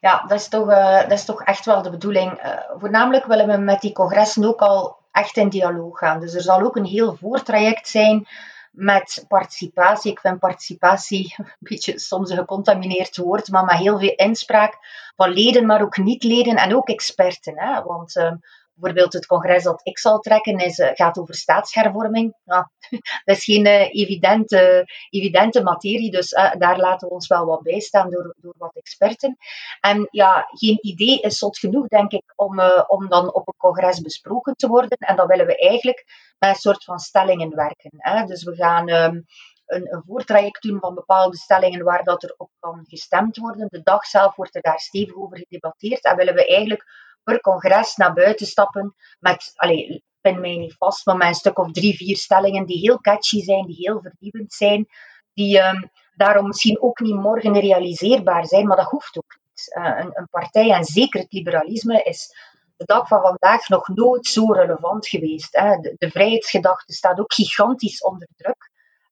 Ja, 0.00 0.24
dat 0.26 0.38
is 0.38 0.48
toch, 0.48 0.70
uh, 0.70 1.00
dat 1.00 1.12
is 1.12 1.24
toch 1.24 1.42
echt 1.42 1.64
wel 1.64 1.82
de 1.82 1.90
bedoeling. 1.90 2.44
Uh, 2.44 2.52
voornamelijk 2.78 3.24
willen 3.24 3.46
we 3.46 3.56
met 3.56 3.80
die 3.80 3.92
congressen 3.92 4.44
ook 4.44 4.60
al 4.60 4.96
echt 5.12 5.36
in 5.36 5.48
dialoog 5.48 5.98
gaan. 5.98 6.20
Dus 6.20 6.34
er 6.34 6.42
zal 6.42 6.62
ook 6.62 6.76
een 6.76 6.84
heel 6.84 7.16
voortraject 7.16 7.88
zijn 7.88 8.26
met 8.70 9.24
participatie. 9.28 10.10
Ik 10.10 10.20
vind 10.20 10.38
participatie 10.38 11.34
een 11.36 11.52
beetje 11.58 11.98
soms 11.98 12.30
een 12.30 12.36
gecontamineerd 12.36 13.16
woord, 13.16 13.48
maar 13.48 13.64
met 13.64 13.76
heel 13.76 13.98
veel 13.98 14.14
inspraak 14.16 14.78
van 15.16 15.30
leden, 15.30 15.66
maar 15.66 15.82
ook 15.82 15.96
niet-leden 15.96 16.56
en 16.56 16.76
ook 16.76 16.88
experten. 16.88 17.58
Hè? 17.58 17.82
Want 17.82 18.16
uh, 18.16 18.32
bijvoorbeeld 18.78 19.12
het 19.12 19.26
congres 19.26 19.62
dat 19.62 19.80
ik 19.82 19.98
zal 19.98 20.18
trekken 20.18 20.56
is, 20.58 20.78
uh, 20.78 20.90
gaat 20.92 21.18
over 21.18 21.34
staatshervorming. 21.34 22.34
Ja, 22.44 22.70
dat 23.24 23.36
is 23.36 23.44
geen 23.44 23.66
uh, 23.66 23.94
evidente, 23.94 24.88
evidente 25.10 25.62
materie, 25.62 26.10
dus 26.10 26.32
uh, 26.32 26.54
daar 26.54 26.78
laten 26.78 27.08
we 27.08 27.14
ons 27.14 27.26
wel 27.26 27.46
wat 27.46 27.62
bij 27.62 27.80
staan 27.80 28.10
door, 28.10 28.34
door 28.36 28.54
wat 28.58 28.76
experten. 28.76 29.36
En 29.80 30.08
ja, 30.10 30.48
geen 30.50 30.78
idee 30.80 31.20
is 31.20 31.38
zot 31.38 31.58
genoeg, 31.58 31.86
denk 31.86 32.12
ik, 32.12 32.32
om, 32.36 32.60
om 32.86 33.08
dan 33.08 33.34
op 33.34 33.48
een 33.48 33.56
congres 33.56 34.00
besproken 34.00 34.54
te 34.54 34.68
worden. 34.68 34.98
En 34.98 35.16
dan 35.16 35.26
willen 35.26 35.46
we 35.46 35.58
eigenlijk 35.58 36.04
met 36.38 36.50
een 36.50 36.56
soort 36.56 36.84
van 36.84 36.98
stellingen 36.98 37.54
werken. 37.54 37.90
Hè. 37.96 38.24
Dus 38.24 38.44
we 38.44 38.54
gaan 38.54 38.90
um, 38.90 39.26
een, 39.66 39.94
een 39.94 40.02
voortraject 40.06 40.62
doen 40.62 40.80
van 40.80 40.94
bepaalde 40.94 41.36
stellingen 41.36 41.84
waar 41.84 42.04
dat 42.04 42.22
er 42.22 42.34
op 42.36 42.50
kan 42.58 42.84
gestemd 42.88 43.36
worden. 43.36 43.66
De 43.70 43.82
dag 43.82 44.04
zelf 44.04 44.36
wordt 44.36 44.54
er 44.54 44.62
daar 44.62 44.78
stevig 44.78 45.16
over 45.16 45.38
gedebatteerd. 45.38 46.04
En 46.04 46.16
willen 46.16 46.34
we 46.34 46.46
eigenlijk 46.46 46.84
per 47.28 47.40
congres 47.40 47.96
naar 47.96 48.12
buiten 48.12 48.46
stappen 48.46 48.94
met, 49.18 49.52
allez, 49.54 50.00
pin 50.20 50.40
mij 50.40 50.56
niet 50.56 50.74
vast, 50.78 51.06
maar 51.06 51.16
met 51.16 51.28
een 51.28 51.34
stuk 51.34 51.58
of 51.58 51.72
drie, 51.72 51.96
vier 51.96 52.16
stellingen 52.16 52.66
die 52.66 52.78
heel 52.78 53.00
catchy 53.00 53.42
zijn, 53.42 53.66
die 53.66 53.76
heel 53.76 54.00
vernieuwend 54.00 54.52
zijn, 54.52 54.86
die 55.32 55.58
um, 55.60 55.90
daarom 56.14 56.46
misschien 56.46 56.82
ook 56.82 57.00
niet 57.00 57.14
morgen 57.14 57.60
realiseerbaar 57.60 58.46
zijn, 58.46 58.66
maar 58.66 58.76
dat 58.76 58.90
hoeft 58.90 59.16
ook 59.16 59.38
niet. 59.42 59.76
Uh, 59.78 59.98
een, 59.98 60.10
een 60.12 60.28
partij, 60.30 60.70
en 60.70 60.84
zeker 60.84 61.20
het 61.20 61.32
liberalisme, 61.32 62.02
is 62.02 62.34
de 62.76 62.84
dag 62.84 63.08
van 63.08 63.20
vandaag 63.20 63.68
nog 63.68 63.88
nooit 63.88 64.26
zo 64.26 64.52
relevant 64.52 65.08
geweest. 65.08 65.56
Hè. 65.56 65.76
De, 65.76 65.94
de, 65.98 66.10
vrijheidsgedachte 66.10 66.92
staat 66.92 67.20
ook 67.20 67.32
gigantisch 67.32 68.02
onder 68.02 68.28
druk. 68.36 68.67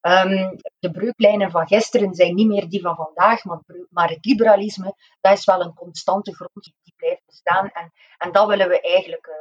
Um, 0.07 0.57
de 0.79 0.91
breuklijnen 0.91 1.51
van 1.51 1.67
gisteren 1.67 2.15
zijn 2.15 2.35
niet 2.35 2.47
meer 2.47 2.69
die 2.69 2.81
van 2.81 2.97
vandaag, 2.97 3.45
maar, 3.45 3.61
maar 3.91 4.09
het 4.09 4.25
liberalisme, 4.25 4.95
dat 5.21 5.33
is 5.33 5.45
wel 5.45 5.61
een 5.61 5.75
constante 5.75 6.35
grond 6.35 6.73
die 6.83 6.95
blijft 6.97 7.23
bestaan. 7.27 7.71
En, 7.73 7.93
en 8.19 8.33
dat 8.33 8.49
willen 8.49 8.69
we 8.69 8.81
eigenlijk. 8.81 9.27
Uh, 9.27 9.35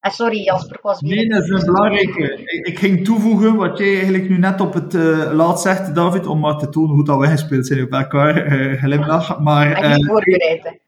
en 0.00 0.10
sorry 0.10 0.44
Jasper, 0.44 0.76
ik 0.76 0.82
was 0.82 1.00
weer... 1.00 1.14
Nee, 1.14 1.28
dat 1.28 1.42
is 1.42 1.48
een 1.48 1.72
belangrijke. 1.72 2.42
Ik, 2.44 2.66
ik, 2.66 2.78
ging 2.78 3.04
toevoegen 3.04 3.56
wat 3.56 3.78
jij 3.78 3.94
eigenlijk 3.94 4.28
nu 4.28 4.38
net 4.38 4.60
op 4.60 4.74
het 4.74 4.94
uh, 4.94 5.32
laat 5.32 5.60
zegt, 5.60 5.94
David, 5.94 6.26
om 6.26 6.40
maar 6.40 6.58
te 6.58 6.68
tonen 6.68 6.94
hoe 6.94 7.04
dat 7.04 7.18
wij 7.18 7.30
gespeeld 7.30 7.66
zijn 7.66 7.82
op 7.82 7.92
elkaar, 7.92 8.52
uh, 8.52 8.82
glimlach. 8.82 9.38
Maar 9.38 9.84
uh, 9.84 9.90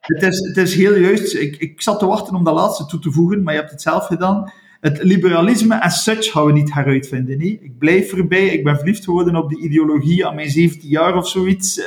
het, 0.01 0.23
is, 0.23 0.47
het 0.47 0.57
is 0.57 0.75
heel 0.75 0.95
juist. 0.95 1.35
Ik, 1.35 1.57
ik 1.57 1.83
zat 1.83 1.99
te 1.99 2.07
wachten 2.07 2.35
om 2.35 2.45
dat 2.45 2.55
laatste 2.55 2.87
toe 2.87 3.01
te 3.01 3.13
voegen, 3.13 3.43
maar 3.43 3.55
je 3.55 3.61
hebt 3.61 3.73
het 3.73 3.83
zelf 3.83 4.07
gedaan 4.07 4.53
het 4.83 5.03
liberalisme 5.03 5.83
as 5.83 6.03
such 6.03 6.31
gaan 6.31 6.47
we 6.47 6.53
niet 6.53 6.75
heruitvinden. 6.75 7.39
Nee. 7.39 7.59
Ik 7.63 7.79
blijf 7.79 8.13
erbij. 8.13 8.47
Ik 8.47 8.65
ben 8.65 8.77
verliefd 8.77 9.05
geworden 9.05 9.37
op 9.37 9.49
die 9.49 9.59
ideologie 9.59 10.27
aan 10.27 10.35
mijn 10.35 10.51
17 10.51 10.89
jaar 10.89 11.17
of 11.17 11.29
zoiets. 11.29 11.79
Uh, 11.79 11.85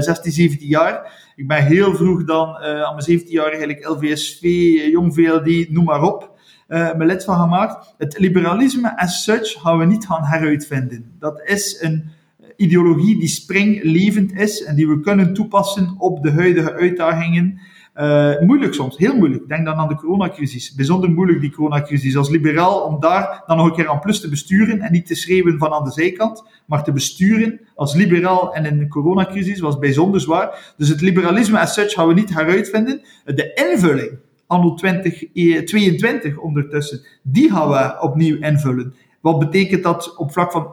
16, 0.00 0.32
17 0.32 0.68
jaar. 0.68 1.12
Ik 1.36 1.48
ben 1.48 1.64
heel 1.64 1.94
vroeg 1.94 2.24
dan 2.24 2.48
uh, 2.48 2.82
aan 2.82 2.94
mijn 2.94 3.02
17 3.02 3.32
jaar 3.32 3.48
eigenlijk 3.48 3.88
LVSV, 3.88 4.42
Jong 4.90 5.14
VLD, 5.14 5.70
noem 5.70 5.84
maar 5.84 6.02
op. 6.02 6.38
Uh, 6.68 6.78
mijn 6.78 7.06
lid 7.06 7.24
van 7.24 7.40
gemaakt. 7.40 7.94
Het 7.98 8.18
liberalisme 8.18 8.98
as 8.98 9.24
such 9.24 9.60
gaan 9.60 9.78
we 9.78 9.84
niet 9.84 10.06
gaan 10.06 10.24
heruitvinden. 10.24 11.12
Dat 11.18 11.40
is 11.44 11.78
een 11.80 12.10
ideologie 12.56 13.18
die 13.18 13.28
springlevend 13.28 14.32
is 14.32 14.64
en 14.64 14.76
die 14.76 14.88
we 14.88 15.00
kunnen 15.00 15.34
toepassen 15.34 15.94
op 15.98 16.22
de 16.22 16.30
huidige 16.30 16.72
uitdagingen. 16.72 17.60
Uh, 18.00 18.40
moeilijk 18.40 18.74
soms, 18.74 18.96
heel 18.96 19.16
moeilijk. 19.16 19.48
Denk 19.48 19.64
dan 19.64 19.74
aan 19.74 19.88
de 19.88 19.94
coronacrisis. 19.94 20.74
Bijzonder 20.74 21.10
moeilijk 21.10 21.40
die 21.40 21.50
coronacrisis. 21.50 22.16
Als 22.16 22.30
liberaal 22.30 22.80
om 22.80 23.00
daar 23.00 23.42
dan 23.46 23.56
nog 23.56 23.66
een 23.66 23.72
keer 23.74 23.88
aan 23.88 24.00
plus 24.00 24.20
te 24.20 24.28
besturen 24.28 24.80
en 24.80 24.92
niet 24.92 25.06
te 25.06 25.14
schreeuwen 25.14 25.58
van 25.58 25.72
aan 25.72 25.84
de 25.84 25.90
zijkant, 25.90 26.44
maar 26.66 26.84
te 26.84 26.92
besturen 26.92 27.60
als 27.74 27.94
liberaal 27.94 28.54
en 28.54 28.64
in 28.64 28.78
de 28.78 28.88
coronacrisis 28.88 29.60
was 29.60 29.78
bijzonder 29.78 30.20
zwaar. 30.20 30.74
Dus 30.76 30.88
het 30.88 31.00
liberalisme 31.00 31.60
as 31.60 31.74
such 31.74 31.92
gaan 31.92 32.08
we 32.08 32.14
niet 32.14 32.34
heruitvinden. 32.34 33.00
De 33.24 33.70
invulling 33.72 34.18
anno 34.46 34.74
2022 34.74 36.38
ondertussen, 36.38 37.00
die 37.22 37.50
gaan 37.50 37.68
we 37.68 37.96
opnieuw 38.00 38.36
invullen. 38.40 38.94
Wat 39.20 39.38
betekent 39.38 39.82
dat 39.82 40.16
op 40.16 40.32
vlak 40.32 40.52
van 40.52 40.66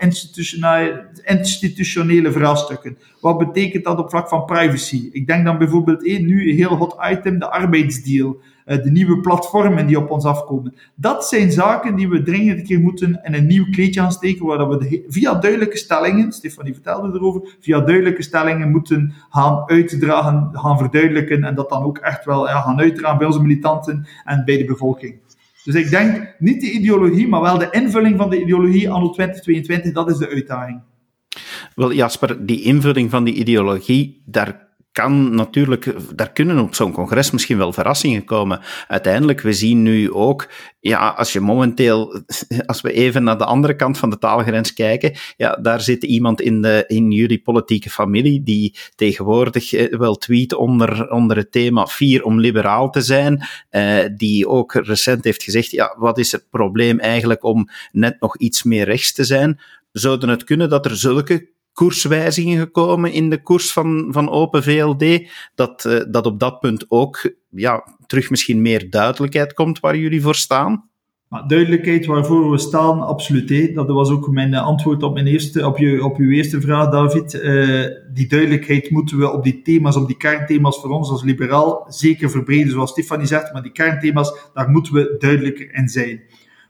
institutionele, 1.24 2.32
vraagstukken? 2.32 2.98
Wat 3.22 3.38
betekent 3.38 3.84
dat 3.84 4.00
op 4.00 4.10
vlak 4.10 4.28
van 4.28 4.46
privacy? 4.46 5.10
Ik 5.12 5.28
denk 5.28 5.46
dan 5.46 5.58
bijvoorbeeld 5.58 6.06
één 6.06 6.26
nu 6.26 6.50
een 6.50 6.56
heel 6.56 6.76
hot 6.76 6.96
item, 7.12 7.40
de 7.40 7.52
arbeidsdeal. 7.52 8.38
Uh, 8.66 8.84
de 8.84 8.92
nieuwe 8.92 9.20
platformen 9.20 9.88
die 9.88 9.98
op 9.98 10.10
ons 10.10 10.26
afkomen. 10.26 10.76
Dat 10.96 11.26
zijn 11.26 11.52
zaken 11.52 11.96
die 11.96 12.10
we 12.10 12.22
dringend 12.22 12.60
een 12.60 12.66
keer 12.66 12.80
moeten 12.80 13.20
in 13.24 13.34
een 13.34 13.48
nieuw 13.48 13.66
kleedje 13.72 14.02
aan 14.02 14.12
steken, 14.12 14.46
waar 14.46 14.70
we 14.70 15.04
via 15.08 15.34
duidelijke 15.34 15.78
stellingen, 15.78 16.32
Stefanie 16.32 16.74
vertelde 16.74 17.18
erover, 17.18 17.56
via 17.60 17.80
duidelijke 17.80 18.24
stellingen 18.24 18.72
moeten 18.72 19.14
gaan 19.30 19.64
uitdragen, 19.66 20.50
gaan 20.52 20.78
verduidelijken 20.78 21.44
en 21.44 21.56
dat 21.56 21.70
dan 21.70 21.84
ook 21.84 21.98
echt 21.98 22.26
wel 22.26 22.46
gaan 22.46 22.80
uitdragen 22.80 23.18
bij 23.18 23.28
onze 23.28 23.42
militanten 23.42 24.08
en 24.24 24.46
bij 24.46 24.58
de 24.58 24.66
bevolking. 24.66 25.16
Dus 25.66 25.76
ik 25.76 25.90
denk 25.90 26.36
niet 26.40 26.62
de 26.62 26.72
ideologie, 26.72 27.28
maar 27.28 27.42
wel 27.42 27.58
de 27.58 27.68
invulling 27.72 28.18
van 28.18 28.30
de 28.30 28.42
ideologie 28.42 28.90
anno 28.90 29.10
2022, 29.10 29.94
dat 29.94 30.10
is 30.10 30.18
de 30.18 30.30
uitdaging. 30.30 30.82
Wel, 31.76 31.94
Jasper, 31.94 32.46
die 32.46 32.62
invulling 32.62 33.10
van 33.10 33.24
die 33.24 33.34
ideologie, 33.34 34.22
daar 34.26 34.65
kan 34.96 35.36
natuurlijk, 35.36 35.96
daar 36.16 36.32
kunnen 36.32 36.60
op 36.60 36.76
zo'n 36.76 36.92
congres 36.92 37.32
misschien 37.32 37.58
wel 37.58 37.74
verrassingen 37.74 38.26
komen. 38.26 38.62
Uiteindelijk, 38.88 39.42
we 39.42 39.54
zien 39.54 39.82
nu 39.82 40.12
ook, 40.12 40.50
ja, 40.80 41.10
als 41.10 41.34
je 41.34 41.40
momenteel, 41.40 42.24
als 42.66 42.82
we 42.82 42.92
even 42.92 43.24
naar 43.24 43.38
de 43.38 43.46
andere 43.46 43.76
kant 43.76 43.98
van 43.98 44.10
de 44.10 44.18
taalgrens 44.18 44.74
kijken, 44.74 45.16
ja, 45.38 45.56
daar 45.56 45.82
zit 45.82 46.04
iemand 46.04 46.42
in, 46.42 46.62
de, 46.62 46.84
in 46.88 47.12
jullie 47.12 47.42
politieke 47.42 47.90
familie 47.90 48.44
die 48.44 48.76
tegenwoordig 48.96 49.74
eh, 49.74 49.98
wel 49.98 50.16
tweet 50.16 50.54
onder, 50.54 51.12
onder 51.12 51.38
het 51.38 51.52
thema 51.52 51.86
vier 51.86 52.24
om 52.24 52.40
liberaal 52.40 52.90
te 52.90 53.02
zijn, 53.02 53.46
eh, 53.70 54.06
die 54.16 54.48
ook 54.48 54.74
recent 54.74 55.24
heeft 55.24 55.44
gezegd, 55.44 55.72
ja, 55.72 55.96
wat 55.98 56.18
is 56.18 56.32
het 56.32 56.46
probleem 56.50 57.00
eigenlijk 57.00 57.44
om 57.44 57.70
net 57.92 58.20
nog 58.20 58.38
iets 58.38 58.64
meer 58.64 58.86
rechts 58.86 59.14
te 59.14 59.24
zijn? 59.24 59.60
Zouden 59.92 60.30
het 60.30 60.44
kunnen 60.44 60.70
dat 60.70 60.86
er 60.86 60.96
zulke 60.96 61.54
koerswijzigingen 61.76 62.60
gekomen 62.60 63.12
in 63.12 63.30
de 63.30 63.42
koers 63.42 63.74
van, 63.74 64.08
van 64.10 64.30
Open 64.30 64.64
VLD, 64.64 65.30
dat, 65.56 65.86
uh, 65.88 66.02
dat 66.12 66.26
op 66.26 66.40
dat 66.40 66.60
punt 66.60 66.86
ook 66.88 67.36
ja, 67.50 67.84
terug 68.08 68.30
misschien 68.30 68.62
meer 68.62 68.90
duidelijkheid 68.90 69.54
komt 69.54 69.80
waar 69.80 69.98
jullie 69.98 70.22
voor 70.22 70.36
staan? 70.36 70.90
Duidelijkheid 71.48 72.06
waarvoor 72.06 72.52
we 72.52 72.58
staan, 72.58 73.02
absoluut. 73.02 73.50
Hé. 73.50 73.72
Dat 73.74 73.88
was 73.88 74.10
ook 74.10 74.28
mijn 74.28 74.54
antwoord 74.54 75.04
op, 75.04 75.14
mijn 75.14 75.28
eerste, 75.28 75.68
op, 75.68 75.78
je, 75.78 76.04
op 76.04 76.18
uw 76.18 76.30
eerste 76.30 76.62
vraag, 76.62 76.92
David. 76.92 77.34
Uh, 77.34 77.86
die 78.14 78.28
duidelijkheid 78.28 78.90
moeten 78.90 79.18
we 79.18 79.32
op 79.32 79.44
die 79.44 79.62
thema's, 79.62 79.96
op 79.96 80.08
die 80.08 80.18
kernthema's 80.18 80.80
voor 80.82 80.90
ons 80.90 81.10
als 81.10 81.24
liberaal, 81.24 81.86
zeker 81.88 82.30
verbreden, 82.30 82.72
zoals 82.72 82.92
Stefanie 82.92 83.26
zegt. 83.26 83.54
Maar 83.54 83.62
die 83.62 83.72
kernthema's, 83.72 84.34
daar 84.54 84.70
moeten 84.70 84.94
we 84.94 85.16
duidelijker 85.20 85.74
in 85.74 85.88
zijn. 85.88 86.22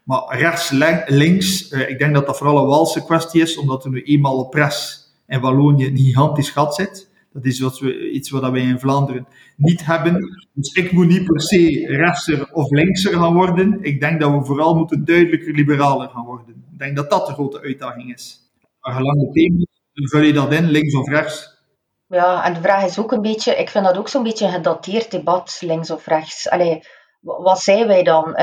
Maar 0.06 0.38
rechts, 0.40 0.70
links, 1.06 1.72
uh, 1.72 1.90
ik 1.90 2.00
denk 2.00 2.14
dat 2.14 2.26
dat 2.26 2.38
vooral 2.38 2.58
een 2.58 2.68
Walse 2.68 3.04
kwestie 3.04 3.42
is, 3.42 3.58
omdat 3.58 3.84
er 3.84 3.90
nu 3.90 4.04
eenmaal 4.04 4.38
op 4.38 4.52
pres 4.52 5.08
in 5.28 5.40
Wallonië 5.40 5.86
een 5.86 5.98
gigantisch 5.98 6.50
gat 6.50 6.76
zit. 6.76 7.10
Dat 7.34 7.46
is 7.46 7.60
wat 7.60 7.80
we, 7.80 8.12
iets 8.12 8.30
wat 8.30 8.52
wij 8.52 8.62
in 8.62 8.80
Vlaanderen 8.80 9.28
niet 9.58 9.86
hebben. 9.86 10.48
Dus 10.54 10.74
ik 10.74 10.92
moet 10.92 11.08
niet 11.08 11.26
per 11.26 11.42
se 11.42 11.86
rechtser 11.88 12.54
of 12.54 12.70
linkser 12.70 13.14
gaan 13.14 13.34
worden. 13.34 13.78
Ik 13.82 14.00
denk 14.00 14.20
dat 14.20 14.32
we 14.32 14.46
vooral 14.46 14.76
moeten 14.76 15.06
duidelijker 15.06 15.54
liberaler 15.54 16.10
gaan 16.10 16.26
worden. 16.26 16.66
Ik 16.72 16.80
denk 16.80 16.96
dat 16.96 17.10
dat 17.10 17.28
de 17.28 17.34
grote 17.34 17.62
uitdaging 17.62 18.14
is. 18.14 18.40
Maar 18.80 18.94
gelang 18.94 19.20
de 19.20 19.32
thema's, 19.32 19.66
vul 19.94 20.22
je 20.22 20.34
dat 20.34 20.54
in, 20.54 20.70
links 20.70 20.96
of 20.96 21.08
rechts? 21.08 21.64
Ja, 22.08 22.46
en 22.46 22.54
de 22.54 22.62
vraag 22.62 22.86
is 22.86 23.00
ook 23.00 23.12
een 23.12 23.22
beetje, 23.22 23.56
ik 23.56 23.70
vind 23.70 23.86
dat 23.86 23.98
ook 23.98 24.08
zo'n 24.08 24.24
beetje 24.24 24.46
een 24.46 24.52
gedateerd 24.52 25.12
debat, 25.12 25.58
links 25.62 25.92
of 25.92 26.06
rechts. 26.06 26.50
Allee, 26.50 26.84
wat 27.26 27.60
zijn 27.60 27.88
wij 27.88 28.04
dan? 28.04 28.38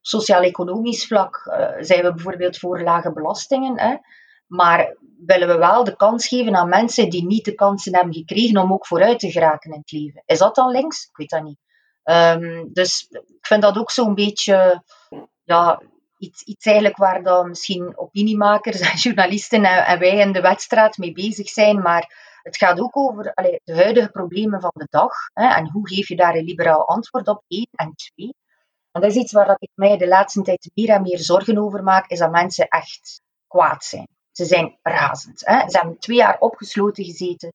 Sociaal-economisch 0.00 1.06
vlak 1.06 1.46
uh, 1.46 1.68
zijn 1.78 2.02
we 2.02 2.14
bijvoorbeeld 2.14 2.58
voor 2.58 2.82
lage 2.82 3.12
belastingen. 3.12 3.80
Hè? 3.80 3.96
Maar 4.46 4.96
willen 5.26 5.48
we 5.48 5.56
wel 5.56 5.84
de 5.84 5.96
kans 5.96 6.28
geven 6.28 6.56
aan 6.56 6.68
mensen 6.68 7.10
die 7.10 7.26
niet 7.26 7.44
de 7.44 7.54
kansen 7.54 7.94
hebben 7.94 8.14
gekregen 8.14 8.58
om 8.58 8.72
ook 8.72 8.86
vooruit 8.86 9.18
te 9.18 9.30
geraken 9.30 9.70
in 9.72 9.78
het 9.78 9.92
leven? 9.92 10.22
Is 10.26 10.38
dat 10.38 10.54
dan 10.54 10.70
links? 10.70 11.04
Ik 11.04 11.16
weet 11.16 11.30
dat 11.30 11.42
niet. 11.42 11.58
Um, 12.04 12.72
dus 12.72 13.06
ik 13.10 13.46
vind 13.46 13.62
dat 13.62 13.78
ook 13.78 13.90
zo'n 13.90 14.14
beetje 14.14 14.82
ja, 15.44 15.82
iets, 16.18 16.42
iets 16.42 16.66
eigenlijk 16.66 16.96
waar 16.96 17.22
dan 17.22 17.48
misschien 17.48 17.98
opiniemakers 17.98 18.80
en 18.90 18.96
journalisten 18.96 19.64
en, 19.64 19.86
en, 19.86 19.98
wij 19.98 20.16
in 20.16 20.32
de 20.32 20.40
wedstrijd 20.40 20.98
mee 20.98 21.12
bezig 21.12 21.48
zijn. 21.48 21.80
Maar 21.80 22.27
het 22.48 22.56
gaat 22.56 22.80
ook 22.80 22.96
over 22.96 23.32
de 23.64 23.74
huidige 23.74 24.08
problemen 24.08 24.60
van 24.60 24.72
de 24.74 24.86
dag. 24.90 25.12
Hè, 25.32 25.46
en 25.46 25.70
hoe 25.70 25.88
geef 25.88 26.08
je 26.08 26.16
daar 26.16 26.34
een 26.34 26.44
liberaal 26.44 26.88
antwoord 26.88 27.28
op? 27.28 27.42
Eén 27.48 27.68
en 27.74 27.94
twee. 27.94 28.34
En 28.92 29.00
dat 29.00 29.10
is 29.10 29.16
iets 29.16 29.32
waar 29.32 29.56
ik 29.58 29.70
mij 29.74 29.96
de 29.96 30.08
laatste 30.08 30.42
tijd 30.42 30.70
meer 30.74 30.88
en 30.88 31.02
meer 31.02 31.18
zorgen 31.18 31.58
over 31.58 31.82
maak, 31.82 32.10
is 32.10 32.18
dat 32.18 32.30
mensen 32.30 32.68
echt 32.68 33.20
kwaad 33.46 33.84
zijn. 33.84 34.08
Ze 34.32 34.44
zijn 34.44 34.78
razend. 34.82 35.42
Hè. 35.44 35.70
Ze 35.70 35.78
hebben 35.78 35.98
twee 35.98 36.16
jaar 36.16 36.36
opgesloten 36.38 37.04
gezeten. 37.04 37.52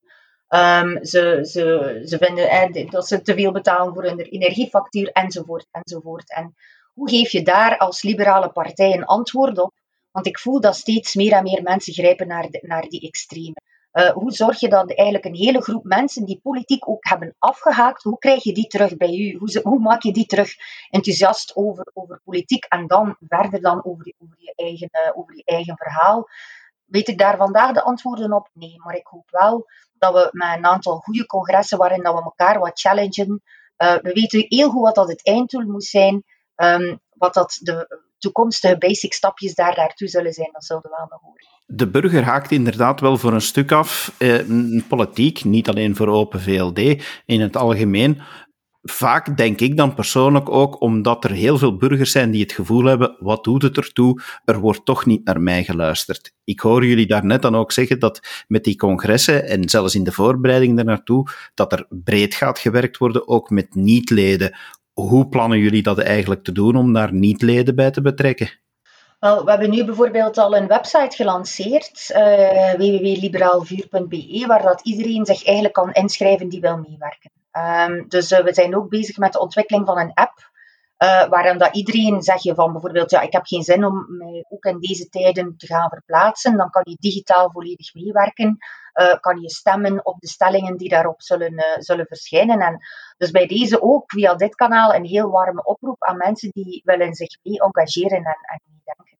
Um, 0.49 1.05
ze, 1.05 1.39
ze, 1.51 2.01
ze 2.05 2.17
vinden 2.17 2.89
dat 2.89 3.07
ze 3.07 3.21
te 3.21 3.33
veel 3.33 3.51
betalen 3.51 3.93
voor 3.93 4.03
hun 4.03 4.19
energiefactuur, 4.19 5.11
enzovoort, 5.11 5.67
enzovoort. 5.71 6.33
En 6.33 6.55
hoe 6.93 7.09
geef 7.09 7.31
je 7.31 7.41
daar 7.41 7.77
als 7.77 8.01
liberale 8.01 8.49
partij 8.49 8.93
een 8.93 9.05
antwoord 9.05 9.59
op? 9.59 9.73
Want 10.11 10.27
ik 10.27 10.39
voel 10.39 10.59
dat 10.59 10.75
steeds 10.75 11.15
meer 11.15 11.31
en 11.31 11.43
meer 11.43 11.63
mensen 11.63 11.93
grijpen 11.93 12.27
naar, 12.27 12.47
naar 12.61 12.81
die 12.81 13.07
extreme. 13.07 13.55
Uh, 13.93 14.09
hoe 14.09 14.31
zorg 14.31 14.59
je 14.59 14.69
dat 14.69 14.95
eigenlijk 14.95 15.25
een 15.25 15.35
hele 15.35 15.61
groep 15.61 15.83
mensen 15.83 16.25
die 16.25 16.39
politiek 16.43 16.89
ook 16.89 17.07
hebben 17.07 17.35
afgehaakt, 17.39 18.03
hoe 18.03 18.17
krijg 18.17 18.43
je 18.43 18.53
die 18.53 18.67
terug 18.67 18.97
bij 18.97 19.13
u? 19.13 19.37
Hoe, 19.37 19.59
hoe 19.63 19.79
maak 19.79 20.01
je 20.01 20.13
die 20.13 20.25
terug 20.25 20.53
enthousiast 20.89 21.55
over, 21.55 21.91
over 21.93 22.21
politiek 22.23 22.65
en 22.65 22.87
dan 22.87 23.17
verder 23.27 23.61
dan 23.61 23.85
over, 23.85 24.13
over, 24.17 24.35
je, 24.37 24.53
eigen, 24.55 24.89
uh, 24.91 25.17
over 25.17 25.35
je 25.35 25.43
eigen 25.45 25.77
verhaal? 25.77 26.29
Weet 26.85 27.07
ik 27.07 27.17
daar 27.17 27.37
vandaag 27.37 27.71
de 27.71 27.83
antwoorden 27.83 28.33
op? 28.33 28.49
Nee, 28.53 28.75
maar 28.77 28.95
ik 28.95 29.07
hoop 29.07 29.29
wel 29.29 29.65
dat 29.97 30.13
we 30.13 30.29
met 30.31 30.57
een 30.57 30.65
aantal 30.65 30.95
goede 30.95 31.25
congressen 31.25 31.77
waarin 31.77 32.03
dat 32.03 32.13
we 32.13 32.23
elkaar 32.23 32.59
wat 32.59 32.79
challengen. 32.79 33.41
Uh, 33.77 33.95
we 33.95 34.13
weten 34.13 34.45
heel 34.47 34.69
goed 34.69 34.81
wat 34.81 34.95
dat 34.95 35.07
het 35.07 35.25
einddoel 35.25 35.65
moet 35.65 35.83
zijn. 35.83 36.23
Um, 36.55 36.99
wat 37.09 37.33
dat 37.33 37.59
de 37.61 38.01
toekomstige 38.23 38.77
basic 38.77 39.13
stapjes 39.13 39.53
daar 39.53 39.75
daartoe 39.75 40.07
zullen 40.07 40.33
zijn, 40.33 40.49
dat 40.51 40.65
zullen 40.65 40.81
we 40.81 40.89
wel 40.89 41.07
nog 41.09 41.21
horen. 41.21 41.45
De 41.65 41.89
burger 41.89 42.23
haakt 42.23 42.51
inderdaad 42.51 42.99
wel 42.99 43.17
voor 43.17 43.33
een 43.33 43.41
stuk 43.41 43.71
af. 43.71 44.13
Eh, 44.17 44.39
politiek, 44.87 45.43
niet 45.43 45.69
alleen 45.69 45.95
voor 45.95 46.07
Open 46.07 46.41
VLD, 46.41 46.79
in 47.25 47.41
het 47.41 47.55
algemeen 47.55 48.21
vaak 48.83 49.37
denk 49.37 49.59
ik 49.59 49.77
dan 49.77 49.93
persoonlijk 49.93 50.49
ook, 50.49 50.81
omdat 50.81 51.23
er 51.23 51.31
heel 51.31 51.57
veel 51.57 51.77
burgers 51.77 52.11
zijn 52.11 52.31
die 52.31 52.41
het 52.41 52.51
gevoel 52.51 52.83
hebben, 52.83 53.15
wat 53.19 53.43
doet 53.43 53.61
het 53.61 53.77
ertoe? 53.77 54.21
Er 54.45 54.59
wordt 54.59 54.85
toch 54.85 55.05
niet 55.05 55.25
naar 55.25 55.41
mij 55.41 55.63
geluisterd. 55.63 56.33
Ik 56.43 56.59
hoor 56.59 56.85
jullie 56.85 57.07
daarnet 57.07 57.41
dan 57.41 57.55
ook 57.55 57.71
zeggen 57.71 57.99
dat 57.99 58.43
met 58.47 58.63
die 58.63 58.75
congressen 58.75 59.47
en 59.47 59.69
zelfs 59.69 59.95
in 59.95 60.03
de 60.03 60.11
voorbereiding 60.11 60.75
daarnaartoe, 60.75 61.27
dat 61.53 61.71
er 61.71 61.85
breed 61.89 62.35
gaat 62.35 62.59
gewerkt 62.59 62.97
worden, 62.97 63.27
ook 63.27 63.49
met 63.49 63.75
niet-leden. 63.75 64.57
Hoe 64.93 65.27
plannen 65.27 65.59
jullie 65.59 65.83
dat 65.83 65.99
eigenlijk 65.99 66.43
te 66.43 66.51
doen 66.51 66.75
om 66.75 66.93
daar 66.93 67.13
niet-leden 67.13 67.75
bij 67.75 67.91
te 67.91 68.01
betrekken? 68.01 68.51
Wel, 69.19 69.43
we 69.43 69.49
hebben 69.49 69.69
nu 69.69 69.85
bijvoorbeeld 69.85 70.37
al 70.37 70.55
een 70.55 70.67
website 70.67 71.15
gelanceerd, 71.15 72.09
uh, 72.15 72.71
www.liberaalvuur.be, 72.71 74.43
waar 74.47 74.61
dat 74.61 74.81
iedereen 74.81 75.25
zich 75.25 75.45
eigenlijk 75.45 75.73
kan 75.73 75.91
inschrijven 75.91 76.49
die 76.49 76.61
wil 76.61 76.77
meewerken. 76.77 77.31
Um, 77.91 78.05
dus 78.07 78.31
uh, 78.31 78.39
we 78.39 78.53
zijn 78.53 78.75
ook 78.75 78.89
bezig 78.89 79.17
met 79.17 79.33
de 79.33 79.39
ontwikkeling 79.39 79.85
van 79.85 79.99
een 79.99 80.13
app. 80.13 80.51
Uh, 81.03 81.27
waarin 81.29 81.57
dat 81.57 81.75
iedereen 81.75 82.21
zeg 82.21 82.41
je 82.41 82.55
van 82.55 82.71
bijvoorbeeld, 82.71 83.11
ja, 83.11 83.21
ik 83.21 83.31
heb 83.33 83.45
geen 83.45 83.63
zin 83.63 83.85
om 83.85 84.05
mij 84.17 84.45
ook 84.49 84.63
in 84.63 84.79
deze 84.79 85.09
tijden 85.09 85.57
te 85.57 85.65
gaan 85.65 85.89
verplaatsen. 85.89 86.57
Dan 86.57 86.69
kan 86.69 86.81
je 86.85 86.97
digitaal 86.99 87.51
volledig 87.51 87.93
meewerken. 87.93 88.57
Uh, 88.93 89.19
kan 89.19 89.41
je 89.41 89.49
stemmen 89.49 90.05
op 90.05 90.19
de 90.19 90.27
stellingen 90.27 90.77
die 90.77 90.89
daarop 90.89 91.21
zullen, 91.21 91.53
uh, 91.53 91.63
zullen 91.77 92.05
verschijnen. 92.05 92.59
En 92.59 92.79
dus 93.17 93.31
bij 93.31 93.47
deze 93.47 93.81
ook 93.81 94.11
via 94.11 94.35
dit 94.35 94.55
kanaal 94.55 94.93
een 94.93 95.05
heel 95.05 95.29
warme 95.29 95.63
oproep 95.63 96.03
aan 96.03 96.17
mensen 96.17 96.49
die 96.51 96.81
willen 96.85 97.13
zich 97.13 97.37
mee 97.43 97.59
engageren 97.59 98.17
en, 98.17 98.37
en 98.45 98.61
meedenken. 98.65 99.12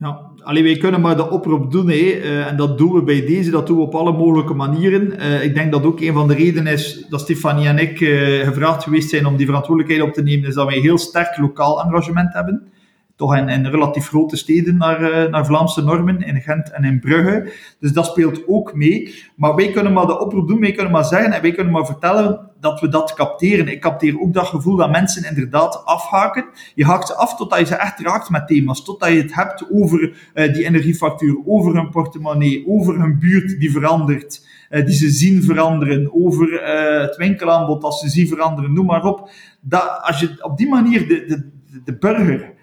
Ja, 0.00 0.30
alleen 0.42 0.64
wij 0.64 0.76
kunnen 0.76 1.00
maar 1.00 1.16
de 1.16 1.30
oproep 1.30 1.70
doen. 1.70 1.90
Uh, 1.90 2.46
en 2.46 2.56
dat 2.56 2.78
doen 2.78 2.92
we 2.92 3.02
bij 3.02 3.26
deze, 3.26 3.50
dat 3.50 3.66
doen 3.66 3.76
we 3.76 3.82
op 3.82 3.94
alle 3.94 4.12
mogelijke 4.12 4.54
manieren. 4.54 5.20
Uh, 5.20 5.44
ik 5.44 5.54
denk 5.54 5.72
dat 5.72 5.84
ook 5.84 6.00
een 6.00 6.12
van 6.12 6.28
de 6.28 6.34
redenen 6.34 6.72
is 6.72 7.06
dat 7.08 7.20
Stefanie 7.20 7.68
en 7.68 7.78
ik 7.78 8.00
uh, 8.00 8.46
gevraagd 8.46 8.82
geweest 8.82 9.08
zijn 9.08 9.26
om 9.26 9.36
die 9.36 9.46
verantwoordelijkheid 9.46 10.08
op 10.08 10.14
te 10.14 10.22
nemen, 10.22 10.48
is 10.48 10.54
dat 10.54 10.66
wij 10.66 10.78
heel 10.78 10.98
sterk 10.98 11.36
lokaal 11.36 11.82
engagement 11.82 12.32
hebben 12.32 12.72
toch 13.18 13.36
in, 13.36 13.48
in 13.48 13.66
relatief 13.66 14.08
grote 14.08 14.36
steden 14.36 14.76
naar, 14.76 15.00
uh, 15.00 15.30
naar 15.30 15.46
Vlaamse 15.46 15.82
normen, 15.82 16.22
in 16.22 16.40
Gent 16.40 16.70
en 16.70 16.84
in 16.84 17.00
Brugge. 17.00 17.52
Dus 17.80 17.92
dat 17.92 18.06
speelt 18.06 18.48
ook 18.48 18.74
mee. 18.74 19.14
Maar 19.36 19.54
wij 19.54 19.70
kunnen 19.70 19.92
maar 19.92 20.06
de 20.06 20.20
oproep 20.20 20.48
doen, 20.48 20.60
wij 20.60 20.72
kunnen 20.72 20.92
maar 20.92 21.04
zeggen 21.04 21.32
en 21.32 21.42
wij 21.42 21.52
kunnen 21.52 21.72
maar 21.72 21.86
vertellen 21.86 22.50
dat 22.60 22.80
we 22.80 22.88
dat 22.88 23.14
capteren. 23.14 23.68
Ik 23.68 23.80
capteer 23.80 24.20
ook 24.20 24.32
dat 24.32 24.46
gevoel 24.46 24.76
dat 24.76 24.90
mensen 24.90 25.24
inderdaad 25.24 25.84
afhaken. 25.84 26.44
Je 26.74 26.84
haakt 26.84 27.06
ze 27.06 27.14
af 27.14 27.36
totdat 27.36 27.58
je 27.58 27.66
ze 27.66 27.74
echt 27.74 28.00
raakt 28.00 28.30
met 28.30 28.46
thema's. 28.46 28.84
Totdat 28.84 29.08
je 29.08 29.22
het 29.22 29.34
hebt 29.34 29.70
over 29.70 30.30
uh, 30.34 30.52
die 30.52 30.64
energiefactuur, 30.64 31.36
over 31.46 31.74
hun 31.74 31.90
portemonnee, 31.90 32.64
over 32.66 33.00
hun 33.00 33.18
buurt 33.18 33.60
die 33.60 33.72
verandert. 33.72 34.46
Uh, 34.70 34.86
die 34.86 34.94
ze 34.94 35.08
zien 35.08 35.42
veranderen, 35.42 36.14
over 36.14 36.52
uh, 36.52 37.00
het 37.00 37.16
winkelaanbod 37.16 37.82
dat 37.82 37.94
ze 37.94 38.08
zien 38.08 38.28
veranderen, 38.28 38.72
noem 38.72 38.86
maar 38.86 39.04
op. 39.04 39.30
Dat, 39.60 40.00
als 40.02 40.20
je 40.20 40.44
op 40.44 40.56
die 40.56 40.68
manier 40.68 41.08
de, 41.08 41.24
de, 41.26 41.50
de 41.84 41.98
burger 41.98 42.56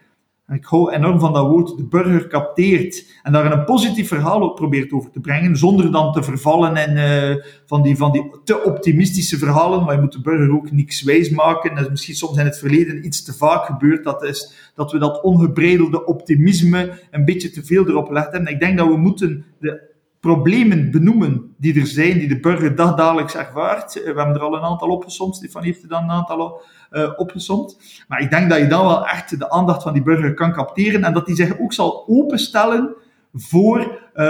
ik 0.47 0.65
hou 0.65 0.91
enorm 0.91 1.19
van 1.19 1.33
dat 1.33 1.47
woord, 1.47 1.77
de 1.77 1.87
burger 1.87 2.27
capteert. 2.27 3.19
En 3.23 3.31
daar 3.31 3.51
een 3.51 3.65
positief 3.65 4.07
verhaal 4.07 4.41
op 4.41 4.55
probeert 4.55 4.91
over 4.91 5.11
te 5.11 5.19
brengen, 5.19 5.57
zonder 5.57 5.91
dan 5.91 6.11
te 6.11 6.23
vervallen 6.23 6.77
in 6.77 6.97
uh, 6.97 7.43
van, 7.65 7.81
die, 7.81 7.97
van 7.97 8.11
die 8.11 8.31
te 8.43 8.63
optimistische 8.63 9.37
verhalen. 9.37 9.83
Maar 9.83 9.95
je 9.95 10.01
moet 10.01 10.11
de 10.11 10.21
burger 10.21 10.53
ook 10.53 10.71
niks 10.71 11.03
wijs 11.03 11.29
maken. 11.29 11.75
Dat 11.75 11.83
is 11.83 11.89
misschien 11.89 12.15
soms 12.15 12.37
in 12.37 12.45
het 12.45 12.59
verleden 12.59 13.05
iets 13.05 13.23
te 13.23 13.33
vaak 13.33 13.65
gebeurd. 13.65 14.03
Dat, 14.03 14.23
is, 14.23 14.71
dat 14.75 14.91
we 14.91 14.97
dat 14.97 15.23
ongebreidelde 15.23 16.05
optimisme 16.05 16.99
een 17.11 17.25
beetje 17.25 17.49
te 17.49 17.65
veel 17.65 17.87
erop 17.87 18.11
leggen. 18.11 18.33
En 18.33 18.47
ik 18.47 18.59
denk 18.59 18.77
dat 18.77 18.87
we 18.87 18.97
moeten 18.97 19.45
de 19.59 19.93
problemen 20.25 20.91
benoemen 20.91 21.53
die 21.57 21.79
er 21.79 21.87
zijn, 21.87 22.17
die 22.19 22.27
de 22.27 22.39
burger 22.39 22.75
dagdagelijks 22.75 23.35
ervaart. 23.35 23.93
We 23.93 24.01
hebben 24.05 24.35
er 24.35 24.39
al 24.39 24.55
een 24.55 24.61
aantal 24.61 24.89
opgesomd. 24.89 25.35
Stefan 25.35 25.63
heeft 25.63 25.83
er 25.83 25.89
dan 25.89 26.03
een 26.03 26.09
aantal 26.09 26.61
uh, 26.91 27.09
opgesomd. 27.15 27.77
Maar 28.07 28.21
ik 28.21 28.29
denk 28.29 28.49
dat 28.49 28.59
je 28.59 28.67
dan 28.67 28.85
wel 28.85 29.07
echt 29.07 29.39
de 29.39 29.49
aandacht 29.49 29.83
van 29.83 29.93
die 29.93 30.01
burger 30.01 30.33
kan 30.33 30.51
capteren 30.51 31.03
en 31.03 31.13
dat 31.13 31.25
die 31.25 31.35
zich 31.35 31.59
ook 31.59 31.73
zal 31.73 32.07
openstellen 32.07 32.95
voor 33.33 33.79
uh, 34.15 34.25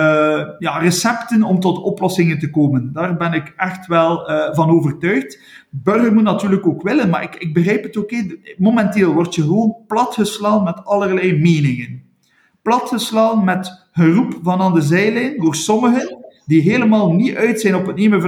ja, 0.59 0.77
recepten 0.77 1.43
om 1.43 1.59
tot 1.59 1.81
oplossingen 1.81 2.39
te 2.39 2.49
komen. 2.49 2.93
Daar 2.93 3.17
ben 3.17 3.33
ik 3.33 3.53
echt 3.57 3.87
wel 3.87 4.29
van 4.53 4.69
overtuigd. 4.69 5.39
Burger 5.69 6.13
moet 6.13 6.23
natuurlijk 6.23 6.67
ook 6.67 6.83
willen, 6.83 7.09
maar 7.09 7.23
ik, 7.23 7.35
ik 7.35 7.53
begrijp 7.53 7.83
het 7.83 7.97
ook. 7.97 8.11
Momenteel 8.57 9.13
word 9.13 9.35
je 9.35 9.41
gewoon 9.41 9.75
platgeslaan 9.87 10.63
met 10.63 10.85
allerlei 10.85 11.39
meningen. 11.39 12.04
Platgeslaan 12.65 13.43
met 13.43 13.85
geroep 13.91 14.39
van 14.43 14.61
aan 14.61 14.73
de 14.73 14.81
zijlijn 14.81 15.37
door 15.37 15.55
sommigen 15.55 16.25
die 16.45 16.61
helemaal 16.61 17.13
niet 17.13 17.35
uit 17.35 17.61
zijn 17.61 17.75
op 17.75 17.85
het 17.85 17.95
nemen 17.95 18.21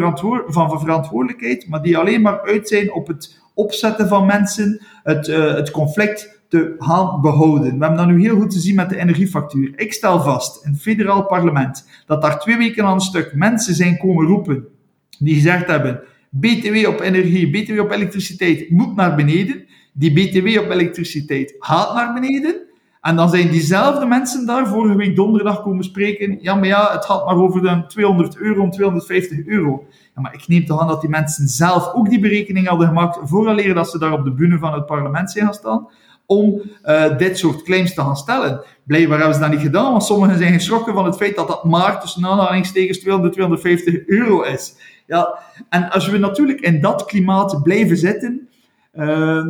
van 0.48 0.80
verantwoordelijkheid, 0.80 1.68
maar 1.68 1.82
die 1.82 1.98
alleen 1.98 2.22
maar 2.22 2.42
uit 2.42 2.68
zijn 2.68 2.94
op 2.94 3.08
het 3.08 3.40
opzetten 3.54 4.08
van 4.08 4.26
mensen, 4.26 4.82
het, 5.04 5.28
uh, 5.28 5.54
het 5.54 5.72
conflict 5.72 6.42
te 6.48 6.76
gaan 6.78 7.22
behouden. 7.22 7.78
We 7.78 7.86
hebben 7.86 7.96
dat 7.96 8.08
nu 8.08 8.22
heel 8.22 8.36
goed 8.36 8.50
te 8.50 8.60
zien 8.60 8.76
met 8.76 8.90
de 8.90 8.98
energiefactuur. 8.98 9.74
Ik 9.76 9.94
stel 9.94 10.22
vast 10.22 10.66
in 10.66 10.72
het 10.72 10.82
federaal 10.82 11.26
parlement 11.26 11.88
dat 12.06 12.22
daar 12.22 12.40
twee 12.40 12.58
weken 12.58 12.86
aan 12.86 12.94
een 12.94 13.00
stuk 13.00 13.34
mensen 13.34 13.76
zijn 13.76 13.98
komen 13.98 14.26
roepen 14.26 14.68
die 15.20 15.36
gezegd 15.36 15.68
hebben 15.68 16.02
BTW 16.30 16.88
op 16.88 17.00
energie, 17.00 17.50
BTW 17.50 17.80
op 17.80 17.92
elektriciteit 17.92 18.70
moet 18.70 18.96
naar 18.96 19.16
beneden. 19.16 19.66
Die 19.94 20.14
BTW 20.14 20.60
op 20.60 20.70
elektriciteit 20.70 21.56
gaat 21.60 21.94
naar 21.94 22.14
beneden. 22.14 22.67
En 23.08 23.16
dan 23.16 23.30
zijn 23.30 23.50
diezelfde 23.50 24.06
mensen 24.06 24.46
daar 24.46 24.68
vorige 24.68 24.96
week 24.96 25.16
donderdag 25.16 25.62
komen 25.62 25.84
spreken. 25.84 26.38
Ja, 26.42 26.56
maar 26.56 26.68
ja, 26.68 26.92
het 26.92 27.06
gaat 27.06 27.26
maar 27.26 27.36
over 27.36 27.62
de 27.62 27.84
200 27.88 28.38
euro 28.38 28.62
om 28.62 28.72
250 28.72 29.46
euro. 29.46 29.86
Ja, 30.16 30.22
maar 30.22 30.34
ik 30.34 30.48
neem 30.48 30.66
toch 30.66 30.82
aan 30.82 30.88
dat 30.88 31.02
die 31.02 31.10
mensen 31.10 31.48
zelf 31.48 31.94
ook 31.94 32.10
die 32.10 32.20
berekening 32.20 32.68
hadden 32.68 32.88
gemaakt 32.88 33.20
vooraleer 33.24 33.74
dat 33.74 33.90
ze 33.90 34.00
daar 34.00 34.12
op 34.12 34.24
de 34.24 34.32
bühne 34.32 34.58
van 34.58 34.74
het 34.74 34.86
parlement 34.86 35.32
zijn 35.32 35.46
gaan 35.46 35.54
staan 35.54 35.88
om 36.26 36.62
uh, 36.86 37.18
dit 37.18 37.38
soort 37.38 37.64
claims 37.64 37.94
te 37.94 38.02
gaan 38.02 38.18
stellen. 38.18 38.62
Blijkbaar 38.84 39.18
hebben 39.18 39.36
ze 39.36 39.42
dat 39.42 39.52
niet 39.52 39.60
gedaan, 39.60 39.92
want 39.92 40.04
sommigen 40.04 40.38
zijn 40.38 40.54
geschrokken 40.54 40.94
van 40.94 41.06
het 41.06 41.16
feit 41.16 41.36
dat 41.36 41.48
dat 41.48 41.64
maar 41.64 42.02
tussen 42.02 42.26
aanhalingstekens 42.26 43.00
200, 43.00 43.34
250 43.34 44.08
euro 44.08 44.42
is. 44.42 44.76
Ja, 45.06 45.40
en 45.70 45.90
als 45.90 46.08
we 46.08 46.18
natuurlijk 46.18 46.60
in 46.60 46.82
dat 46.82 47.06
klimaat 47.06 47.64
blijven 47.64 47.98
zitten, 47.98 48.50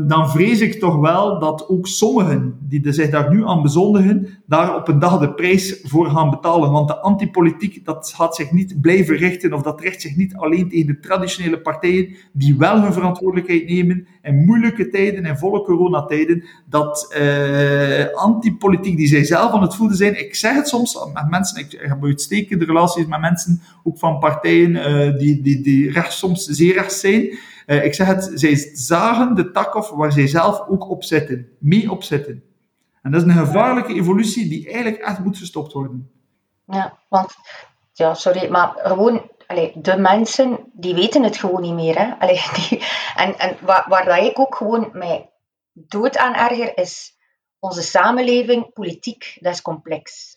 dan 0.07 0.29
vrees 0.29 0.61
ik 0.61 0.79
toch 0.79 0.99
wel 0.99 1.39
dat 1.39 1.69
ook 1.69 1.87
sommigen 1.87 2.57
die 2.59 2.93
zich 2.93 3.09
daar 3.09 3.33
nu 3.33 3.45
aan 3.45 3.61
bezondigen, 3.61 4.27
daar 4.45 4.75
op 4.75 4.87
een 4.87 4.99
dag 4.99 5.19
de 5.19 5.33
prijs 5.33 5.79
voor 5.83 6.09
gaan 6.09 6.29
betalen. 6.29 6.71
Want 6.71 6.87
de 6.87 6.99
antipolitiek, 6.99 7.85
dat 7.85 8.13
gaat 8.15 8.35
zich 8.35 8.51
niet 8.51 8.81
blijven 8.81 9.15
richten, 9.15 9.53
of 9.53 9.61
dat 9.61 9.81
richt 9.81 10.01
zich 10.01 10.15
niet 10.15 10.35
alleen 10.35 10.69
tegen 10.69 10.87
de 10.87 10.99
traditionele 10.99 11.59
partijen, 11.59 12.15
die 12.33 12.57
wel 12.57 12.81
hun 12.81 12.93
verantwoordelijkheid 12.93 13.67
nemen 13.67 14.07
in 14.21 14.45
moeilijke 14.45 14.89
tijden, 14.89 15.25
in 15.25 15.37
volle 15.37 15.61
coronatijden. 15.61 16.43
Dat 16.65 17.15
uh, 17.19 18.13
antipolitiek 18.13 18.97
die 18.97 19.07
zij 19.07 19.23
zelf 19.23 19.51
aan 19.51 19.61
het 19.61 19.75
voelen 19.75 19.97
zijn, 19.97 20.19
ik 20.19 20.35
zeg 20.35 20.55
het 20.55 20.67
soms 20.67 20.99
met 21.13 21.29
mensen, 21.29 21.59
ik 21.59 21.77
heb 21.81 22.03
uitstekende 22.03 22.65
relaties 22.65 23.05
met 23.05 23.21
mensen, 23.21 23.61
ook 23.83 23.97
van 23.97 24.19
partijen 24.19 24.71
uh, 24.71 25.17
die, 25.19 25.41
die, 25.41 25.61
die 25.61 25.91
rechts, 25.91 26.17
soms 26.17 26.45
zeer 26.45 26.73
rechts 26.73 26.99
zijn. 26.99 27.37
Uh, 27.67 27.83
ik 27.83 27.93
zeg 27.93 28.07
het, 28.07 28.31
zij 28.33 28.55
zagen 28.73 29.35
de 29.35 29.51
tak 29.51 29.75
af 29.75 29.89
waar 29.89 30.11
zij 30.11 30.27
zelf 30.27 30.67
ook 30.67 30.89
op 30.89 31.03
zitten, 31.03 31.49
mee 31.59 31.91
op 31.91 32.03
zitten. 32.03 32.43
En 33.01 33.11
dat 33.11 33.21
is 33.21 33.27
een 33.27 33.45
gevaarlijke 33.45 33.93
evolutie 33.93 34.49
die 34.49 34.65
eigenlijk 34.71 35.01
echt 35.01 35.19
moet 35.19 35.37
gestopt 35.37 35.73
worden. 35.73 36.11
Ja, 36.65 36.97
want, 37.09 37.35
ja, 37.93 38.13
sorry, 38.13 38.49
maar 38.49 38.73
gewoon, 38.77 39.31
allee, 39.47 39.71
de 39.75 39.97
mensen, 39.97 40.59
die 40.73 40.93
weten 40.93 41.23
het 41.23 41.37
gewoon 41.37 41.61
niet 41.61 41.73
meer. 41.73 41.97
Hè? 41.97 42.13
Allee, 42.19 42.41
die, 42.55 42.83
en 43.15 43.37
en 43.37 43.57
waar, 43.61 43.85
waar 43.89 44.05
dat 44.05 44.17
ik 44.17 44.39
ook 44.39 44.55
gewoon 44.55 44.89
mij 44.93 45.29
dood 45.73 46.17
aan 46.17 46.33
erger, 46.33 46.77
is 46.77 47.17
onze 47.59 47.81
samenleving, 47.81 48.73
politiek, 48.73 49.37
dat 49.39 49.53
is 49.53 49.61
complex. 49.61 50.35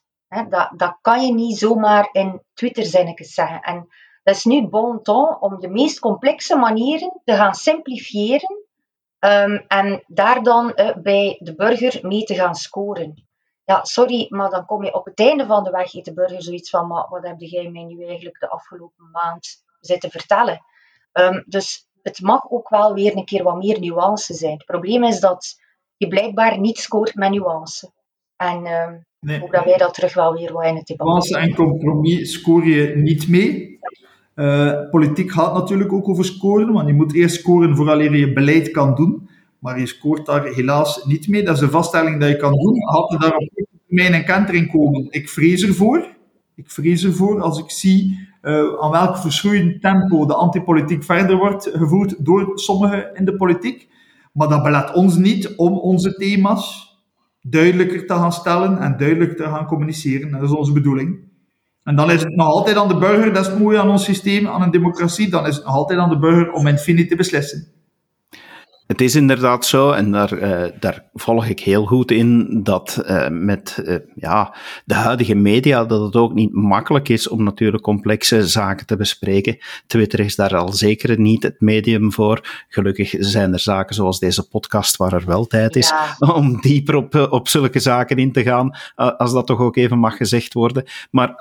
Dat, 0.49 0.71
dat 0.77 0.99
kan 1.01 1.27
je 1.27 1.33
niet 1.33 1.59
zomaar 1.59 2.09
in 2.13 2.43
Twitter-zinnetjes 2.55 3.35
zeggen. 3.35 3.61
En 3.61 3.89
dat 4.23 4.35
is 4.35 4.45
nu 4.45 4.69
bon 4.69 5.03
ton 5.03 5.41
om 5.41 5.61
de 5.61 5.69
meest 5.69 5.99
complexe 5.99 6.57
manieren 6.57 7.21
te 7.25 7.35
gaan 7.35 7.55
simplifiëren 7.55 8.65
um, 9.19 9.65
en 9.69 10.05
daar 10.07 10.43
dan 10.43 10.73
uh, 10.75 10.97
bij 10.97 11.37
de 11.39 11.55
burger 11.55 11.99
mee 12.03 12.25
te 12.25 12.35
gaan 12.35 12.55
scoren. 12.55 13.29
Ja, 13.65 13.85
sorry, 13.85 14.27
maar 14.29 14.51
dan 14.51 14.67
kom 14.67 14.85
je 14.85 14.95
op 14.95 15.05
het 15.05 15.19
einde 15.19 15.47
van 15.47 15.65
de 15.65 15.71
weg, 15.71 15.93
heeft 15.93 16.05
de 16.05 16.15
burger 16.15 16.43
zoiets 16.43 16.71
van, 16.71 16.87
maar 16.87 17.07
wat 17.09 17.27
heb 17.27 17.41
jij 17.41 17.71
mij 17.71 17.85
nu 17.85 18.05
eigenlijk 18.05 18.41
de 18.41 18.49
afgelopen 18.49 19.11
maand 19.13 19.65
zitten 19.81 20.11
vertellen? 20.11 20.65
Um, 21.13 21.45
dus 21.47 21.89
het 22.03 22.21
mag 22.21 22.51
ook 22.51 22.69
wel 22.69 22.95
weer 22.95 23.17
een 23.17 23.25
keer 23.25 23.43
wat 23.43 23.57
meer 23.57 23.81
nuance 23.81 24.35
zijn. 24.35 24.53
Het 24.53 24.65
probleem 24.65 25.05
is 25.05 25.21
dat 25.21 25.61
je 25.97 26.09
blijkbaar 26.09 26.59
niet 26.59 26.79
scoort 26.79 27.15
met 27.15 27.31
nuance. 27.31 27.93
En 28.37 28.67
uh, 28.67 28.89
nee. 29.21 29.37
ik 29.37 29.41
hoop 29.41 29.53
dat 29.53 29.65
wij 29.65 29.77
dat 29.77 29.95
terug 29.95 30.15
wel 30.15 30.33
weer 30.33 30.53
wat 30.53 30.65
in 30.65 30.77
het 30.77 30.87
debat 30.87 31.07
Nuance 31.07 31.39
en 31.39 31.55
compromis 31.55 32.33
scoor 32.33 32.67
je 32.67 32.97
niet 32.97 33.29
mee. 33.29 33.79
Uh, 34.41 34.91
politiek 34.91 35.33
gaat 35.33 35.55
natuurlijk 35.55 35.93
ook 35.93 36.09
over 36.09 36.25
scoren, 36.25 36.73
want 36.73 36.87
je 36.87 36.95
moet 36.95 37.15
eerst 37.15 37.37
scoren 37.37 37.77
vooraleer 37.77 38.17
je 38.17 38.33
beleid 38.33 38.71
kan 38.71 38.95
doen. 38.95 39.29
Maar 39.59 39.79
je 39.79 39.87
scoort 39.87 40.27
daar 40.27 40.45
helaas 40.45 41.05
niet 41.05 41.29
mee. 41.29 41.43
Dat 41.43 41.57
is 41.57 41.63
een 41.63 41.71
vaststelling 41.71 42.21
dat 42.21 42.29
je 42.29 42.37
kan 42.37 42.53
doen. 42.53 42.83
Had 42.83 43.13
er 43.13 43.19
daar 43.19 43.37
op 43.37 43.51
termijn 43.87 44.15
een 44.15 44.25
kentering 44.25 44.71
komen? 44.71 45.07
Ik 45.11 45.29
vrees 45.29 45.67
ervoor. 45.67 46.07
Ik 46.55 46.71
vrees 46.71 47.05
ervoor 47.05 47.41
als 47.41 47.59
ik 47.59 47.71
zie 47.71 48.29
uh, 48.43 48.81
aan 48.81 48.91
welk 48.91 49.17
verschroeiend 49.17 49.81
tempo 49.81 50.27
de 50.27 50.35
antipolitiek 50.35 51.05
verder 51.05 51.37
wordt 51.37 51.71
gevoerd 51.73 52.25
door 52.25 52.53
sommigen 52.55 53.15
in 53.15 53.25
de 53.25 53.37
politiek. 53.37 53.89
Maar 54.33 54.49
dat 54.49 54.63
belet 54.63 54.93
ons 54.93 55.17
niet 55.17 55.55
om 55.57 55.73
onze 55.79 56.15
thema's 56.15 56.97
duidelijker 57.43 58.07
te 58.07 58.15
gaan 58.15 58.33
stellen 58.33 58.79
en 58.79 58.97
duidelijker 58.97 59.37
te 59.37 59.43
gaan 59.43 59.67
communiceren. 59.67 60.31
Dat 60.31 60.43
is 60.43 60.51
onze 60.51 60.73
bedoeling. 60.73 61.30
En 61.85 61.97
dan 61.97 62.11
is 62.11 62.23
het 62.23 62.37
nog 62.37 62.47
altijd 62.47 62.77
aan 62.77 62.89
de 62.89 62.99
burger, 62.99 63.33
dat 63.33 63.45
is 63.45 63.51
het 63.51 63.61
mooie 63.61 63.79
aan 63.79 63.91
ons 63.91 64.05
systeem, 64.05 64.49
aan 64.49 64.63
een 64.63 64.71
democratie, 64.71 65.31
dan 65.31 65.47
is 65.47 65.57
het 65.57 65.65
nog 65.65 65.75
altijd 65.75 65.99
aan 65.99 66.09
de 66.09 66.19
burger 66.19 66.53
om 66.53 66.67
in 66.67 67.09
te 67.09 67.17
beslissen. 67.17 67.80
Het 68.91 69.01
is 69.01 69.15
inderdaad 69.15 69.67
zo, 69.67 69.91
en 69.91 70.11
daar, 70.11 70.33
uh, 70.33 70.65
daar 70.81 71.05
volg 71.15 71.47
ik 71.47 71.61
heel 71.61 71.87
goed 71.87 72.11
in, 72.11 72.61
dat 72.63 73.03
uh, 73.07 73.29
met 73.29 73.83
uh, 73.85 73.97
ja, 74.15 74.55
de 74.85 74.95
huidige 74.95 75.35
media, 75.35 75.85
dat 75.85 76.01
het 76.03 76.17
ook 76.17 76.35
niet 76.35 76.53
makkelijk 76.53 77.09
is 77.09 77.29
om 77.29 77.43
natuurlijk 77.45 77.83
complexe 77.83 78.47
zaken 78.49 78.87
te 78.87 78.97
bespreken. 78.97 79.59
Twitter 79.87 80.21
is 80.21 80.37
daar 80.37 80.57
al 80.57 80.73
zeker 80.73 81.21
niet 81.21 81.43
het 81.43 81.61
medium 81.61 82.13
voor. 82.13 82.65
Gelukkig 82.69 83.15
zijn 83.19 83.53
er 83.53 83.61
zaken 83.61 83.95
zoals 83.95 84.19
deze 84.19 84.49
podcast 84.49 84.97
waar 84.97 85.13
er 85.13 85.27
wel 85.27 85.47
tijd 85.47 85.77
is 85.77 85.89
ja. 85.89 86.17
om 86.35 86.61
dieper 86.61 86.95
op, 86.95 87.15
op 87.31 87.49
zulke 87.49 87.81
zaken 87.81 88.17
in 88.17 88.33
te 88.33 88.43
gaan, 88.43 88.77
als 88.95 89.33
dat 89.33 89.47
toch 89.47 89.61
ook 89.61 89.77
even 89.77 89.99
mag 89.99 90.17
gezegd 90.17 90.53
worden. 90.53 90.85
Maar 91.11 91.35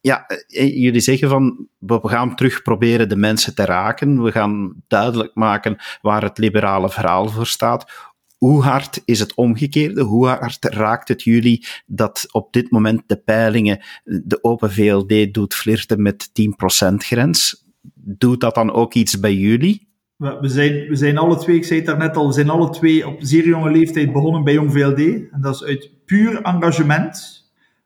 ja, 0.00 0.26
eh, 0.26 0.76
jullie 0.76 1.00
zeggen 1.00 1.28
van 1.28 1.68
we 1.78 2.00
gaan 2.02 2.34
terug 2.36 2.62
proberen 2.62 3.08
de 3.08 3.16
mensen 3.16 3.54
te 3.54 3.64
raken. 3.64 4.22
We 4.22 4.32
gaan 4.32 4.82
duidelijk 4.88 5.34
maken 5.34 5.76
waar 6.02 6.22
het 6.22 6.38
liberale 6.38 6.90
verhaal 6.90 7.28
voor 7.28 7.46
staat. 7.46 8.08
Hoe 8.36 8.62
hard 8.62 9.02
is 9.04 9.20
het 9.20 9.34
omgekeerde? 9.34 10.02
Hoe 10.02 10.26
hard 10.26 10.64
raakt 10.64 11.08
het 11.08 11.22
jullie 11.22 11.66
dat 11.86 12.26
op 12.30 12.52
dit 12.52 12.70
moment 12.70 13.02
de 13.06 13.16
peilingen 13.16 13.80
de 14.04 14.38
Open 14.42 14.72
VLD 14.72 15.34
doet 15.34 15.54
flirten 15.54 16.02
met 16.02 16.30
10% 16.32 16.94
grens? 16.94 17.64
Doet 17.94 18.40
dat 18.40 18.54
dan 18.54 18.72
ook 18.72 18.94
iets 18.94 19.20
bij 19.20 19.34
jullie? 19.34 19.88
We 20.16 20.48
zijn, 20.48 20.88
we 20.88 20.96
zijn 20.96 21.18
alle 21.18 21.36
twee, 21.36 21.56
ik 21.56 21.64
zei 21.64 21.78
het 21.78 21.88
daarnet 21.88 22.16
al, 22.16 22.26
we 22.26 22.32
zijn 22.32 22.50
alle 22.50 22.70
twee 22.70 23.06
op 23.06 23.16
zeer 23.18 23.46
jonge 23.46 23.70
leeftijd 23.70 24.12
begonnen 24.12 24.44
bij 24.44 24.52
Jong 24.52 24.72
VLD. 24.72 24.98
En 25.30 25.38
dat 25.40 25.54
is 25.54 25.64
uit 25.64 25.90
puur 26.06 26.42
engagement 26.42 27.39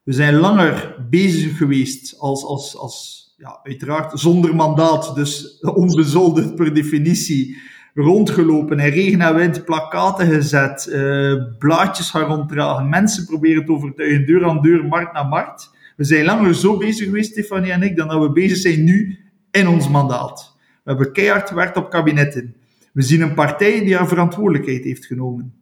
we 0.05 0.13
zijn 0.13 0.35
langer 0.35 0.97
bezig 1.11 1.57
geweest 1.57 2.19
als, 2.19 2.45
als, 2.45 2.77
als 2.77 3.25
ja, 3.37 3.61
uiteraard 3.63 4.21
zonder 4.21 4.55
mandaat, 4.55 5.15
dus 5.15 5.61
onbezoldigd 5.61 6.55
per 6.55 6.75
definitie, 6.75 7.57
rondgelopen 7.95 8.79
en 8.79 8.91
regen 8.91 9.21
en 9.21 9.35
wind, 9.35 9.65
plakaten 9.65 10.27
gezet, 10.27 10.87
uh, 10.91 11.43
blaadjes 11.59 12.11
gaan 12.11 12.37
ronddragen, 12.37 12.89
mensen 12.89 13.27
proberen 13.27 13.65
te 13.65 13.73
overtuigen, 13.73 14.27
deur 14.27 14.45
aan 14.45 14.63
deur, 14.63 14.85
markt 14.85 15.13
naar 15.13 15.27
markt. 15.27 15.71
We 15.97 16.05
zijn 16.05 16.25
langer 16.25 16.55
zo 16.55 16.77
bezig 16.77 17.07
geweest, 17.07 17.31
Stefanie 17.31 17.73
en 17.73 17.83
ik, 17.83 17.97
dan 17.97 18.09
dat 18.09 18.23
we 18.23 18.33
bezig 18.33 18.57
zijn 18.57 18.85
nu 18.85 19.19
in 19.51 19.69
ons 19.69 19.89
mandaat. 19.89 20.57
We 20.57 20.91
hebben 20.91 21.13
keihard 21.13 21.49
gewerkt 21.49 21.77
op 21.77 21.91
kabinetten. 21.91 22.55
We 22.93 23.03
zien 23.03 23.21
een 23.21 23.35
partij 23.35 23.85
die 23.85 23.97
haar 23.97 24.09
verantwoordelijkheid 24.09 24.85
heeft 24.85 25.07
genomen 25.07 25.55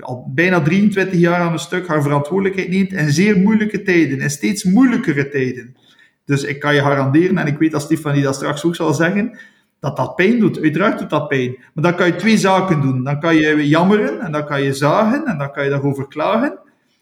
al 0.00 0.30
bijna 0.34 0.60
23 0.60 1.18
jaar 1.20 1.40
aan 1.40 1.52
een 1.52 1.58
stuk 1.58 1.86
haar 1.86 2.02
verantwoordelijkheid 2.02 2.68
neemt 2.68 2.92
in 2.92 3.10
zeer 3.10 3.38
moeilijke 3.38 3.82
tijden, 3.82 4.20
en 4.20 4.30
steeds 4.30 4.64
moeilijkere 4.64 5.28
tijden. 5.28 5.76
Dus 6.24 6.42
ik 6.42 6.60
kan 6.60 6.74
je 6.74 6.80
garanderen, 6.80 7.38
en 7.38 7.46
ik 7.46 7.58
weet 7.58 7.72
dat 7.72 7.82
Stefanie 7.82 8.22
dat 8.22 8.34
straks 8.34 8.64
ook 8.64 8.74
zal 8.74 8.94
zeggen, 8.94 9.38
dat 9.80 9.96
dat 9.96 10.16
pijn 10.16 10.38
doet. 10.38 10.60
Uiteraard 10.60 10.98
doet 10.98 11.10
dat 11.10 11.28
pijn. 11.28 11.56
Maar 11.74 11.84
dan 11.84 11.94
kan 11.94 12.06
je 12.06 12.16
twee 12.16 12.38
zaken 12.38 12.80
doen. 12.80 13.04
Dan 13.04 13.20
kan 13.20 13.36
je 13.36 13.68
jammeren, 13.68 14.20
en 14.20 14.32
dan 14.32 14.46
kan 14.46 14.62
je 14.62 14.72
zagen, 14.72 15.26
en 15.26 15.38
dan 15.38 15.52
kan 15.52 15.64
je 15.64 15.70
daarover 15.70 16.08
klagen. 16.08 16.58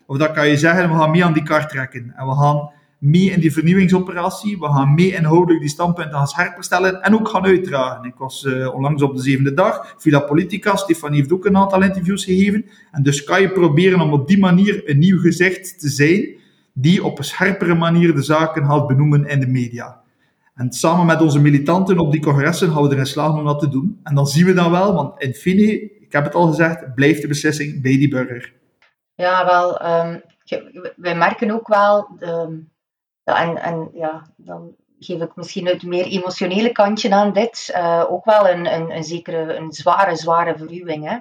Of 0.07 0.19
dan 0.19 0.33
kan 0.33 0.49
je 0.49 0.57
zeggen, 0.57 0.89
we 0.89 0.97
gaan 0.97 1.11
mee 1.11 1.25
aan 1.25 1.33
die 1.33 1.43
kaart 1.43 1.69
trekken. 1.69 2.13
En 2.17 2.27
we 2.27 2.35
gaan 2.35 2.71
mee 3.03 3.31
in 3.31 3.41
die 3.41 3.53
vernieuwingsoperatie. 3.53 4.59
We 4.59 4.67
gaan 4.67 4.95
mee 4.95 5.15
inhoudelijk 5.15 5.61
die 5.61 5.69
standpunten 5.69 6.15
gaan 6.15 6.27
scherper 6.27 6.65
stellen 6.65 7.03
en 7.03 7.15
ook 7.15 7.29
gaan 7.29 7.45
uitdragen. 7.45 8.05
Ik 8.05 8.15
was 8.15 8.45
uh, 8.45 8.75
onlangs 8.75 9.03
op 9.03 9.15
de 9.15 9.23
zevende 9.23 9.55
dag, 9.55 9.95
Villa 9.99 10.21
Politica, 10.21 10.77
Stefanie 10.77 11.19
heeft 11.19 11.33
ook 11.33 11.45
een 11.45 11.57
aantal 11.57 11.83
interviews 11.83 12.25
gegeven. 12.25 12.65
En 12.91 13.03
dus 13.03 13.25
kan 13.25 13.41
je 13.41 13.53
proberen 13.53 14.01
om 14.01 14.13
op 14.13 14.29
die 14.29 14.39
manier 14.39 14.91
een 14.91 14.99
nieuw 14.99 15.21
gezicht 15.21 15.81
te 15.81 15.89
zijn 15.89 16.29
die 16.73 17.05
op 17.05 17.19
een 17.19 17.25
scherpere 17.25 17.75
manier 17.75 18.15
de 18.15 18.23
zaken 18.23 18.67
gaat 18.67 18.87
benoemen 18.87 19.27
in 19.27 19.41
de 19.41 19.47
media. 19.47 20.01
En 20.55 20.73
samen 20.73 21.07
met 21.07 21.21
onze 21.21 21.41
militanten 21.41 21.99
op 21.99 22.13
die 22.13 22.21
congressen 22.21 22.71
gaan 22.73 22.83
we 22.83 22.93
erin 22.93 23.07
slagen 23.07 23.39
om 23.39 23.45
dat 23.45 23.61
te 23.61 23.69
doen. 23.69 24.01
En 24.03 24.15
dan 24.15 24.27
zien 24.27 24.47
we 24.47 24.53
dan 24.53 24.71
wel, 24.71 24.95
want 24.95 25.23
in 25.23 25.35
fine, 25.35 25.81
ik 25.81 26.13
heb 26.13 26.25
het 26.25 26.35
al 26.35 26.47
gezegd, 26.47 26.95
blijft 26.95 27.23
de 27.23 27.29
beslissing 27.29 27.83
bij 27.83 27.97
die 27.97 28.09
burger. 28.09 28.53
Ja, 29.15 29.45
wel, 29.45 29.99
um, 30.05 30.23
wij 30.97 31.17
merken 31.17 31.51
ook 31.51 31.69
wel, 31.69 32.09
en, 33.25 33.57
en 33.57 33.91
ja, 33.93 34.27
dan 34.37 34.77
geef 34.99 35.21
ik 35.21 35.37
misschien 35.37 35.67
het 35.67 35.83
meer 35.83 36.07
emotionele 36.07 36.73
kantje 36.73 37.15
aan 37.15 37.33
dit, 37.33 37.73
uh, 37.77 38.05
ook 38.09 38.25
wel 38.25 38.49
een, 38.49 38.75
een, 38.75 38.91
een, 38.91 39.05
zekere, 39.05 39.55
een 39.55 39.73
zware, 39.73 40.17
zware 40.17 40.57
verruwing. 40.57 41.09
Hè? 41.09 41.19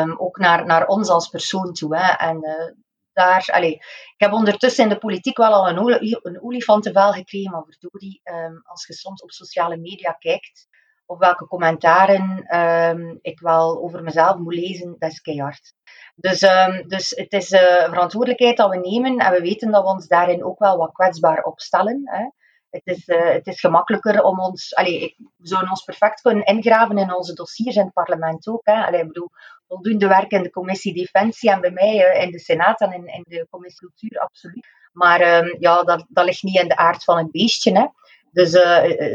Um, 0.00 0.18
ook 0.18 0.38
naar, 0.38 0.66
naar 0.66 0.86
ons 0.86 1.08
als 1.08 1.28
persoon 1.28 1.72
toe. 1.72 1.96
Hè? 1.96 2.12
En 2.12 2.36
uh, 2.44 2.72
daar, 3.12 3.48
allez, 3.52 3.72
ik 3.72 4.14
heb 4.16 4.32
ondertussen 4.32 4.84
in 4.84 4.90
de 4.90 4.98
politiek 4.98 5.36
wel 5.36 5.52
al 5.52 5.68
een, 5.68 6.20
een 6.22 6.42
olifantenvel 6.42 7.12
gekregen, 7.12 7.50
maar 7.50 7.64
verdorie, 7.64 8.20
um, 8.24 8.62
als 8.64 8.86
je 8.86 8.92
soms 8.92 9.22
op 9.22 9.30
sociale 9.30 9.76
media 9.76 10.12
kijkt, 10.12 10.68
of 11.06 11.18
welke 11.18 11.46
commentaren 11.46 12.56
um, 12.60 13.18
ik 13.22 13.40
wel 13.40 13.82
over 13.82 14.02
mezelf 14.02 14.38
moet 14.38 14.54
lezen, 14.54 14.96
dat 14.98 15.10
is 15.10 15.20
keihard. 15.20 15.74
Dus, 16.18 16.42
um, 16.42 16.88
dus 16.88 17.10
het 17.10 17.32
is 17.32 17.52
uh, 17.52 17.60
verantwoordelijkheid 17.60 18.56
dat 18.56 18.70
we 18.70 18.76
nemen 18.76 19.18
en 19.18 19.32
we 19.32 19.40
weten 19.40 19.70
dat 19.70 19.82
we 19.82 19.88
ons 19.88 20.06
daarin 20.06 20.44
ook 20.44 20.58
wel 20.58 20.76
wat 20.76 20.92
kwetsbaar 20.92 21.42
opstellen. 21.42 22.00
Hè. 22.04 22.24
Het, 22.70 22.82
is, 22.84 23.08
uh, 23.08 23.32
het 23.32 23.46
is 23.46 23.60
gemakkelijker 23.60 24.22
om 24.22 24.40
ons, 24.40 24.74
allee, 24.74 25.00
ik, 25.00 25.14
we 25.18 25.46
zouden 25.46 25.70
ons 25.70 25.84
perfect 25.84 26.20
kunnen 26.20 26.44
ingraven 26.44 26.98
in 26.98 27.14
onze 27.14 27.34
dossiers 27.34 27.76
in 27.76 27.84
het 27.84 27.92
parlement 27.92 28.48
ook. 28.48 28.66
Hè. 28.66 28.84
Allee, 28.84 29.00
ik 29.00 29.06
bedoel, 29.06 29.30
voldoende 29.68 30.06
werk 30.06 30.30
in 30.30 30.42
de 30.42 30.50
commissie 30.50 30.94
Defensie 30.94 31.50
en 31.50 31.60
bij 31.60 31.70
mij 31.70 32.16
uh, 32.16 32.22
in 32.22 32.30
de 32.30 32.38
Senaat 32.38 32.80
en 32.80 32.92
in, 32.92 33.06
in, 33.06 33.24
de 33.28 33.46
commissie 33.50 33.88
Cultuur, 33.88 34.18
absoluut. 34.18 34.66
Maar 34.92 35.44
um, 35.44 35.56
ja, 35.58 35.82
dat, 35.82 36.04
dat 36.08 36.24
ligt 36.24 36.42
niet 36.42 36.60
in 36.60 36.68
de 36.68 36.76
aard 36.76 37.04
van 37.04 37.18
het 37.18 37.30
beestje. 37.30 37.78
Hè. 37.78 37.86
Dus 38.30 38.52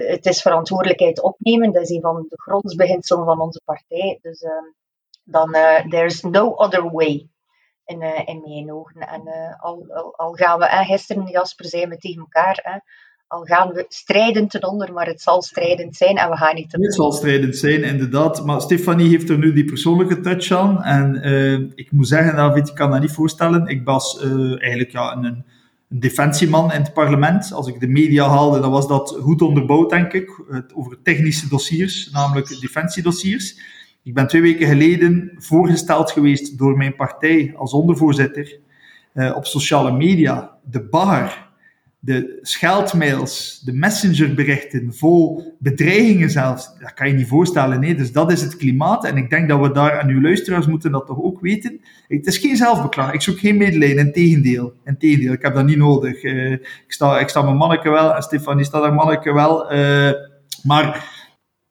het 0.08 0.26
is 0.26 0.42
verantwoordelijkheid 0.42 1.22
opnemen. 1.22 1.72
Dat 1.72 1.84
is 1.84 1.90
een 1.90 2.02
van 2.02 2.26
de 2.30 2.42
grondsbeginselen 2.42 3.26
van 3.26 3.42
onze 3.42 3.62
partij. 3.66 4.20
Dus 4.22 4.42
uh, 4.42 4.52
dan, 5.32 5.56
uh, 5.56 5.88
there's 5.90 6.22
no 6.22 6.54
other 6.56 6.92
way. 6.92 7.26
In, 7.86 8.02
in 8.26 8.42
mijn 8.46 8.74
ogen. 8.74 9.02
En 9.02 9.22
al, 9.60 9.86
al, 9.90 10.14
al, 10.16 10.34
gaan 10.34 10.60
we, 10.60 10.66
gisteren 10.66 11.28
Jasper 11.28 11.66
zei 11.66 11.88
we 11.88 11.98
tegen 11.98 12.20
elkaar, 12.20 12.82
al 13.28 13.44
gaan 13.44 13.70
we 13.74 13.86
strijden 13.88 14.48
ten 14.48 14.68
onder, 14.68 14.94
maar 14.94 15.06
het 15.06 15.22
zal 15.22 15.42
strijdend 15.42 15.96
zijn 15.96 16.18
en 16.18 16.30
we 16.30 16.38
gaan 16.38 16.56
niet 16.56 16.72
Het 16.72 16.94
zal 16.94 17.12
strijdend 17.12 17.58
zijn, 17.58 17.84
inderdaad. 17.84 18.46
Maar 18.46 18.62
Stefanie 18.62 19.10
heeft 19.10 19.30
er 19.30 19.38
nu 19.38 19.54
die 19.54 19.66
persoonlijke 19.66 20.20
touch 20.20 20.52
aan. 20.52 20.84
En 20.84 21.72
ik 21.76 21.92
moet 21.92 22.08
zeggen, 22.08 22.36
David, 22.36 22.70
ik 22.70 22.76
kan 22.76 22.92
dat 22.92 23.02
niet 23.02 23.12
voorstellen. 23.12 23.68
Ik 23.68 23.86
was 23.86 24.20
eigenlijk 24.20 24.92
ja, 24.92 25.12
een 25.16 25.44
een 25.92 26.00
defensieman 26.00 26.74
in 26.74 26.82
het 26.82 26.94
parlement. 26.94 27.54
Als 27.54 27.68
ik 27.68 27.80
de 27.80 27.88
media 27.88 28.28
haalde, 28.30 28.60
dan 28.60 28.72
was 28.72 28.88
dat 28.88 29.18
goed 29.22 29.42
onderbouwd, 29.42 29.90
denk 29.90 30.14
ik, 30.14 30.42
over 30.74 31.02
technische 31.04 31.48
dossiers, 31.48 32.10
namelijk 32.12 32.60
defensiedossiers. 32.60 33.60
Ik 34.04 34.14
ben 34.14 34.28
twee 34.28 34.42
weken 34.42 34.68
geleden 34.68 35.32
voorgesteld 35.38 36.12
geweest 36.12 36.58
door 36.58 36.78
mijn 36.78 36.96
partij 36.96 37.54
als 37.56 37.74
ondervoorzitter 37.74 38.60
uh, 39.14 39.36
op 39.36 39.46
sociale 39.46 39.92
media. 39.92 40.58
De 40.64 40.82
bagger 40.82 41.50
de 42.04 42.40
scheldmails, 42.42 43.62
de 43.66 43.74
messengerberichten, 43.74 44.94
vol 44.94 45.56
bedreigingen 45.60 46.30
zelfs, 46.30 46.78
dat 46.80 46.94
kan 46.94 47.08
je 47.08 47.14
niet 47.14 47.28
voorstellen. 47.28 47.80
Nee. 47.80 47.96
Dus 47.96 48.12
dat 48.12 48.32
is 48.32 48.42
het 48.42 48.58
klimaat. 48.58 49.06
En 49.06 49.18
ik 49.18 49.30
denk 49.30 49.50
dat 49.50 49.60
we 49.60 49.72
daar, 49.72 49.98
en 49.98 50.08
uw 50.08 50.22
luisteraars 50.22 50.66
moeten 50.66 50.92
dat 50.92 51.06
toch 51.06 51.22
ook 51.22 51.42
weten. 51.42 51.82
Het 52.08 52.28
is 52.28 52.38
geen 52.38 52.56
zelfbeklag. 52.56 53.14
Ik 53.14 53.22
zoek 53.22 53.40
geen 53.40 53.58
medelijden. 53.58 54.06
Integendeel. 54.06 54.74
Integendeel. 54.86 55.34
Ik 55.34 55.42
heb 55.42 55.54
dat 55.54 55.66
niet 55.66 55.78
nodig. 55.78 56.24
Uh, 56.24 56.52
ik, 56.52 56.84
sta, 56.88 57.20
ik 57.20 57.30
sta 57.30 57.42
mijn 57.42 57.58
manneke 57.58 57.90
wel, 57.90 58.16
en 58.16 58.22
Stefanie 58.22 58.66
staat 58.66 58.84
haar 58.84 58.94
manneke 58.94 59.34
wel. 59.34 59.74
Uh, 59.74 60.12
maar 60.64 61.20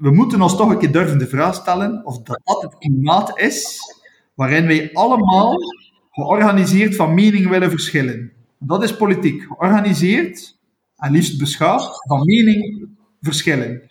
we 0.01 0.11
moeten 0.11 0.43
ons 0.43 0.57
toch 0.57 0.71
een 0.71 0.79
keer 0.79 0.93
durven 0.93 1.19
de 1.19 1.27
vraag 1.27 1.55
stellen 1.55 2.07
of 2.07 2.23
dat, 2.23 2.41
dat 2.45 2.63
het 2.63 2.79
klimaat 2.79 3.39
is 3.39 3.79
waarin 4.35 4.67
wij 4.67 4.91
allemaal 4.93 5.57
georganiseerd 6.11 6.97
van 6.97 7.15
mening 7.15 7.49
willen 7.49 7.71
verschillen. 7.71 8.33
Dat 8.59 8.83
is 8.83 8.97
politiek. 8.97 9.43
Georganiseerd 9.43 10.59
en 10.97 11.13
liefst 11.13 11.39
beschaafd 11.39 12.07
van 12.09 12.25
mening 12.25 12.89
verschillen. 13.21 13.83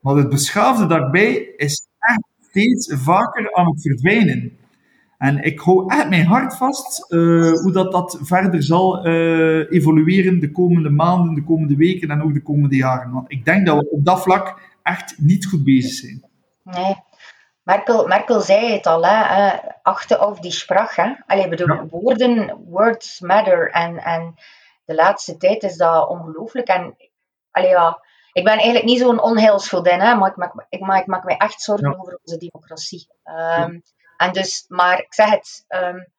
Maar 0.00 0.16
het 0.16 0.28
beschaafde 0.28 0.86
daarbij 0.86 1.34
is 1.56 1.88
echt 1.98 2.24
steeds 2.48 2.94
vaker 2.96 3.54
aan 3.54 3.66
het 3.66 3.82
verdwijnen. 3.82 4.52
En 5.18 5.42
ik 5.42 5.58
hou 5.58 5.92
echt 5.92 6.08
mijn 6.08 6.26
hart 6.26 6.56
vast 6.56 7.12
uh, 7.12 7.52
hoe 7.52 7.72
dat, 7.72 7.92
dat 7.92 8.18
verder 8.22 8.62
zal 8.62 9.06
uh, 9.06 9.72
evolueren 9.72 10.40
de 10.40 10.50
komende 10.50 10.90
maanden, 10.90 11.34
de 11.34 11.44
komende 11.44 11.76
weken 11.76 12.10
en 12.10 12.22
ook 12.22 12.34
de 12.34 12.42
komende 12.42 12.76
jaren. 12.76 13.12
Want 13.12 13.32
ik 13.32 13.44
denk 13.44 13.66
dat 13.66 13.78
we 13.78 13.90
op 13.90 14.04
dat 14.04 14.22
vlak 14.22 14.73
echt 14.84 15.18
niet 15.18 15.46
goed 15.46 15.64
bezig 15.64 15.92
zijn. 15.92 16.30
Nee, 16.62 17.02
Merkel, 17.62 18.06
Merkel 18.06 18.40
zei 18.40 18.72
het 18.72 18.86
al, 18.86 19.04
hè, 19.06 19.50
achten 19.82 20.26
op 20.26 20.42
die 20.42 20.50
sprach. 20.50 20.96
Hè. 20.96 21.12
Allee, 21.26 21.48
bedoel, 21.48 21.74
ja. 21.74 21.86
woorden, 21.86 22.64
words 22.68 23.20
matter. 23.20 23.70
En, 23.70 23.98
en 23.98 24.34
de 24.84 24.94
laatste 24.94 25.36
tijd 25.36 25.62
is 25.62 25.76
dat 25.76 26.08
ongelooflijk. 26.08 26.68
En 26.68 26.96
allee, 27.50 27.70
ja, 27.70 28.04
ik 28.32 28.44
ben 28.44 28.52
eigenlijk 28.52 28.84
niet 28.84 28.98
zo'n 28.98 29.22
onheilsgodin, 29.22 30.00
hè, 30.00 30.14
maar 30.14 30.30
ik 30.30 30.36
maak, 30.36 30.54
ik, 30.68 30.80
ik 30.80 31.06
maak 31.06 31.24
mij 31.24 31.36
echt 31.36 31.60
zorgen 31.60 31.90
ja. 31.90 31.96
over 31.96 32.18
onze 32.24 32.38
democratie. 32.38 33.08
Um, 33.24 33.34
ja. 33.34 33.80
En 34.16 34.32
dus, 34.32 34.64
maar 34.68 34.98
ik 34.98 35.14
zeg 35.14 35.30
het, 35.30 35.64
um, 35.68 36.12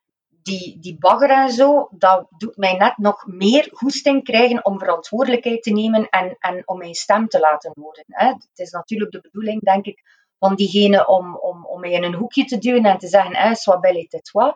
die, 0.45 0.79
die 0.79 0.97
bagger 0.99 1.29
en 1.29 1.49
zo, 1.49 1.87
dat 1.91 2.27
doet 2.37 2.57
mij 2.57 2.73
net 2.73 2.97
nog 2.97 3.25
meer 3.27 3.69
goesting 3.71 4.23
krijgen 4.23 4.65
om 4.65 4.79
verantwoordelijkheid 4.79 5.63
te 5.63 5.71
nemen 5.71 6.09
en, 6.09 6.35
en 6.39 6.67
om 6.67 6.77
mijn 6.77 6.93
stem 6.93 7.27
te 7.27 7.39
laten 7.39 7.71
horen. 7.75 8.03
Hè. 8.07 8.27
Het 8.27 8.59
is 8.59 8.71
natuurlijk 8.71 9.11
de 9.11 9.21
bedoeling, 9.21 9.61
denk 9.61 9.85
ik, 9.85 10.03
van 10.39 10.55
diegene 10.55 11.07
om, 11.07 11.35
om, 11.35 11.65
om 11.65 11.79
mij 11.79 11.91
in 11.91 12.03
een 12.03 12.13
hoekje 12.13 12.45
te 12.45 12.57
duwen 12.57 12.85
en 12.85 12.97
te 12.97 13.07
zeggen, 13.07 13.33
eh, 13.33 13.53
soit 13.53 13.81
belle 13.81 14.07
et 14.09 14.23
toi. 14.23 14.53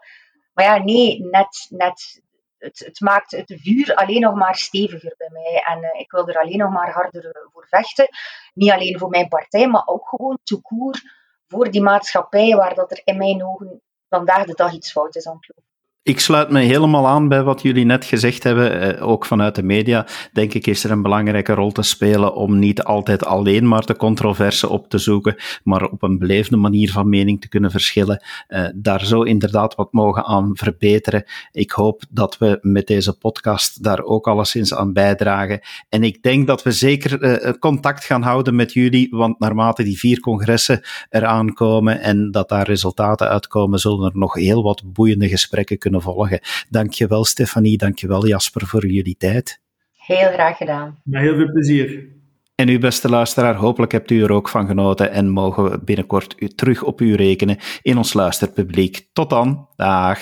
Maar 0.53 0.65
ja, 0.65 0.83
nee, 0.83 1.23
net, 1.23 1.67
net 1.69 2.21
het, 2.57 2.79
het, 2.79 2.99
maakt 2.99 3.31
het 3.31 3.53
vuur 3.55 3.95
alleen 3.95 4.21
nog 4.21 4.35
maar 4.35 4.55
steviger 4.55 5.13
bij 5.17 5.29
mij. 5.31 5.63
En 5.65 5.83
uh, 5.83 5.99
ik 5.99 6.11
wil 6.11 6.27
er 6.27 6.39
alleen 6.39 6.57
nog 6.57 6.71
maar 6.71 6.91
harder 6.91 7.47
voor 7.53 7.67
vechten. 7.67 8.07
Niet 8.53 8.71
alleen 8.71 8.99
voor 8.99 9.09
mijn 9.09 9.27
partij, 9.27 9.67
maar 9.67 9.87
ook 9.87 10.07
gewoon 10.07 10.39
toekoer 10.43 11.01
voor 11.47 11.71
die 11.71 11.81
maatschappij 11.81 12.55
waar 12.55 12.75
dat 12.75 12.91
er 12.91 13.01
in 13.03 13.17
mijn 13.17 13.45
ogen 13.45 13.81
vandaag 14.09 14.45
de 14.45 14.53
dag 14.53 14.73
iets 14.73 14.91
fout 14.91 15.15
is 15.15 15.27
aan 15.27 15.37
het. 15.39 15.68
Ik 16.03 16.19
sluit 16.19 16.49
me 16.49 16.59
helemaal 16.59 17.07
aan 17.07 17.27
bij 17.27 17.43
wat 17.43 17.61
jullie 17.61 17.85
net 17.85 18.05
gezegd 18.05 18.43
hebben, 18.43 18.97
eh, 18.97 19.07
ook 19.07 19.25
vanuit 19.25 19.55
de 19.55 19.63
media. 19.63 20.07
Denk 20.33 20.53
ik 20.53 20.67
is 20.67 20.83
er 20.83 20.91
een 20.91 21.01
belangrijke 21.01 21.53
rol 21.53 21.71
te 21.71 21.81
spelen 21.81 22.35
om 22.35 22.59
niet 22.59 22.83
altijd 22.83 23.25
alleen 23.25 23.67
maar 23.67 23.85
de 23.85 23.95
controverse 23.95 24.69
op 24.69 24.89
te 24.89 24.97
zoeken, 24.97 25.35
maar 25.63 25.83
op 25.83 26.03
een 26.03 26.17
beleefde 26.17 26.57
manier 26.57 26.91
van 26.91 27.09
mening 27.09 27.41
te 27.41 27.49
kunnen 27.49 27.71
verschillen. 27.71 28.23
Uh, 28.47 28.65
daar 28.75 29.05
zo 29.05 29.21
inderdaad 29.21 29.75
wat 29.75 29.93
mogen 29.93 30.23
aan 30.23 30.51
verbeteren. 30.53 31.23
Ik 31.51 31.71
hoop 31.71 32.03
dat 32.09 32.37
we 32.37 32.57
met 32.61 32.87
deze 32.87 33.17
podcast 33.17 33.83
daar 33.83 34.03
ook 34.03 34.27
alleszins 34.27 34.73
aan 34.73 34.93
bijdragen. 34.93 35.59
En 35.89 36.03
ik 36.03 36.23
denk 36.23 36.47
dat 36.47 36.63
we 36.63 36.71
zeker 36.71 37.23
uh, 37.23 37.53
contact 37.59 38.03
gaan 38.03 38.21
houden 38.21 38.55
met 38.55 38.73
jullie, 38.73 39.07
want 39.11 39.39
naarmate 39.39 39.83
die 39.83 39.99
vier 39.99 40.19
congressen 40.19 40.81
eraan 41.09 41.53
komen 41.53 42.01
en 42.01 42.31
dat 42.31 42.49
daar 42.49 42.67
resultaten 42.67 43.29
uitkomen, 43.29 43.79
zullen 43.79 44.05
er 44.05 44.17
nog 44.17 44.33
heel 44.33 44.63
wat 44.63 44.93
boeiende 44.93 45.27
gesprekken 45.27 45.77
kunnen 45.89 46.13
volgen. 46.13 46.39
Dankjewel 46.69 47.25
Stefanie, 47.25 47.77
dankjewel 47.77 48.27
Jasper 48.27 48.67
voor 48.67 48.87
jullie 48.87 49.17
tijd. 49.17 49.61
Heel 49.93 50.31
graag 50.31 50.57
gedaan. 50.57 50.99
Met 51.03 51.21
heel 51.21 51.35
veel 51.35 51.51
plezier. 51.51 52.17
En 52.55 52.69
u 52.69 52.79
beste 52.79 53.09
luisteraar, 53.09 53.55
hopelijk 53.55 53.91
hebt 53.91 54.11
u 54.11 54.23
er 54.23 54.31
ook 54.31 54.49
van 54.49 54.67
genoten 54.67 55.11
en 55.11 55.29
mogen 55.29 55.63
we 55.63 55.79
binnenkort 55.83 56.35
u 56.37 56.47
terug 56.47 56.83
op 56.83 57.01
u 57.01 57.15
rekenen 57.15 57.57
in 57.81 57.97
ons 57.97 58.13
luisterpubliek. 58.13 59.07
Tot 59.13 59.29
dan, 59.29 59.67
dag. 59.75 60.19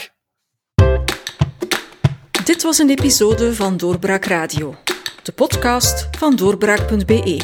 Dit 2.45 2.63
was 2.63 2.77
een 2.77 2.89
episode 2.89 3.53
van 3.53 3.77
Doorbraak 3.77 4.25
Radio, 4.25 4.75
de 5.23 5.32
podcast 5.32 6.10
van 6.17 6.36
doorbraak.be. 6.36 7.41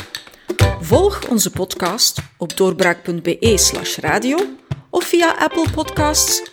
Volg 0.79 1.29
onze 1.29 1.51
podcast 1.51 2.21
op 2.37 2.57
doorbraak.be/radio 2.57 4.37
of 4.89 5.03
via 5.03 5.35
Apple 5.39 5.65
Podcasts, 5.71 6.52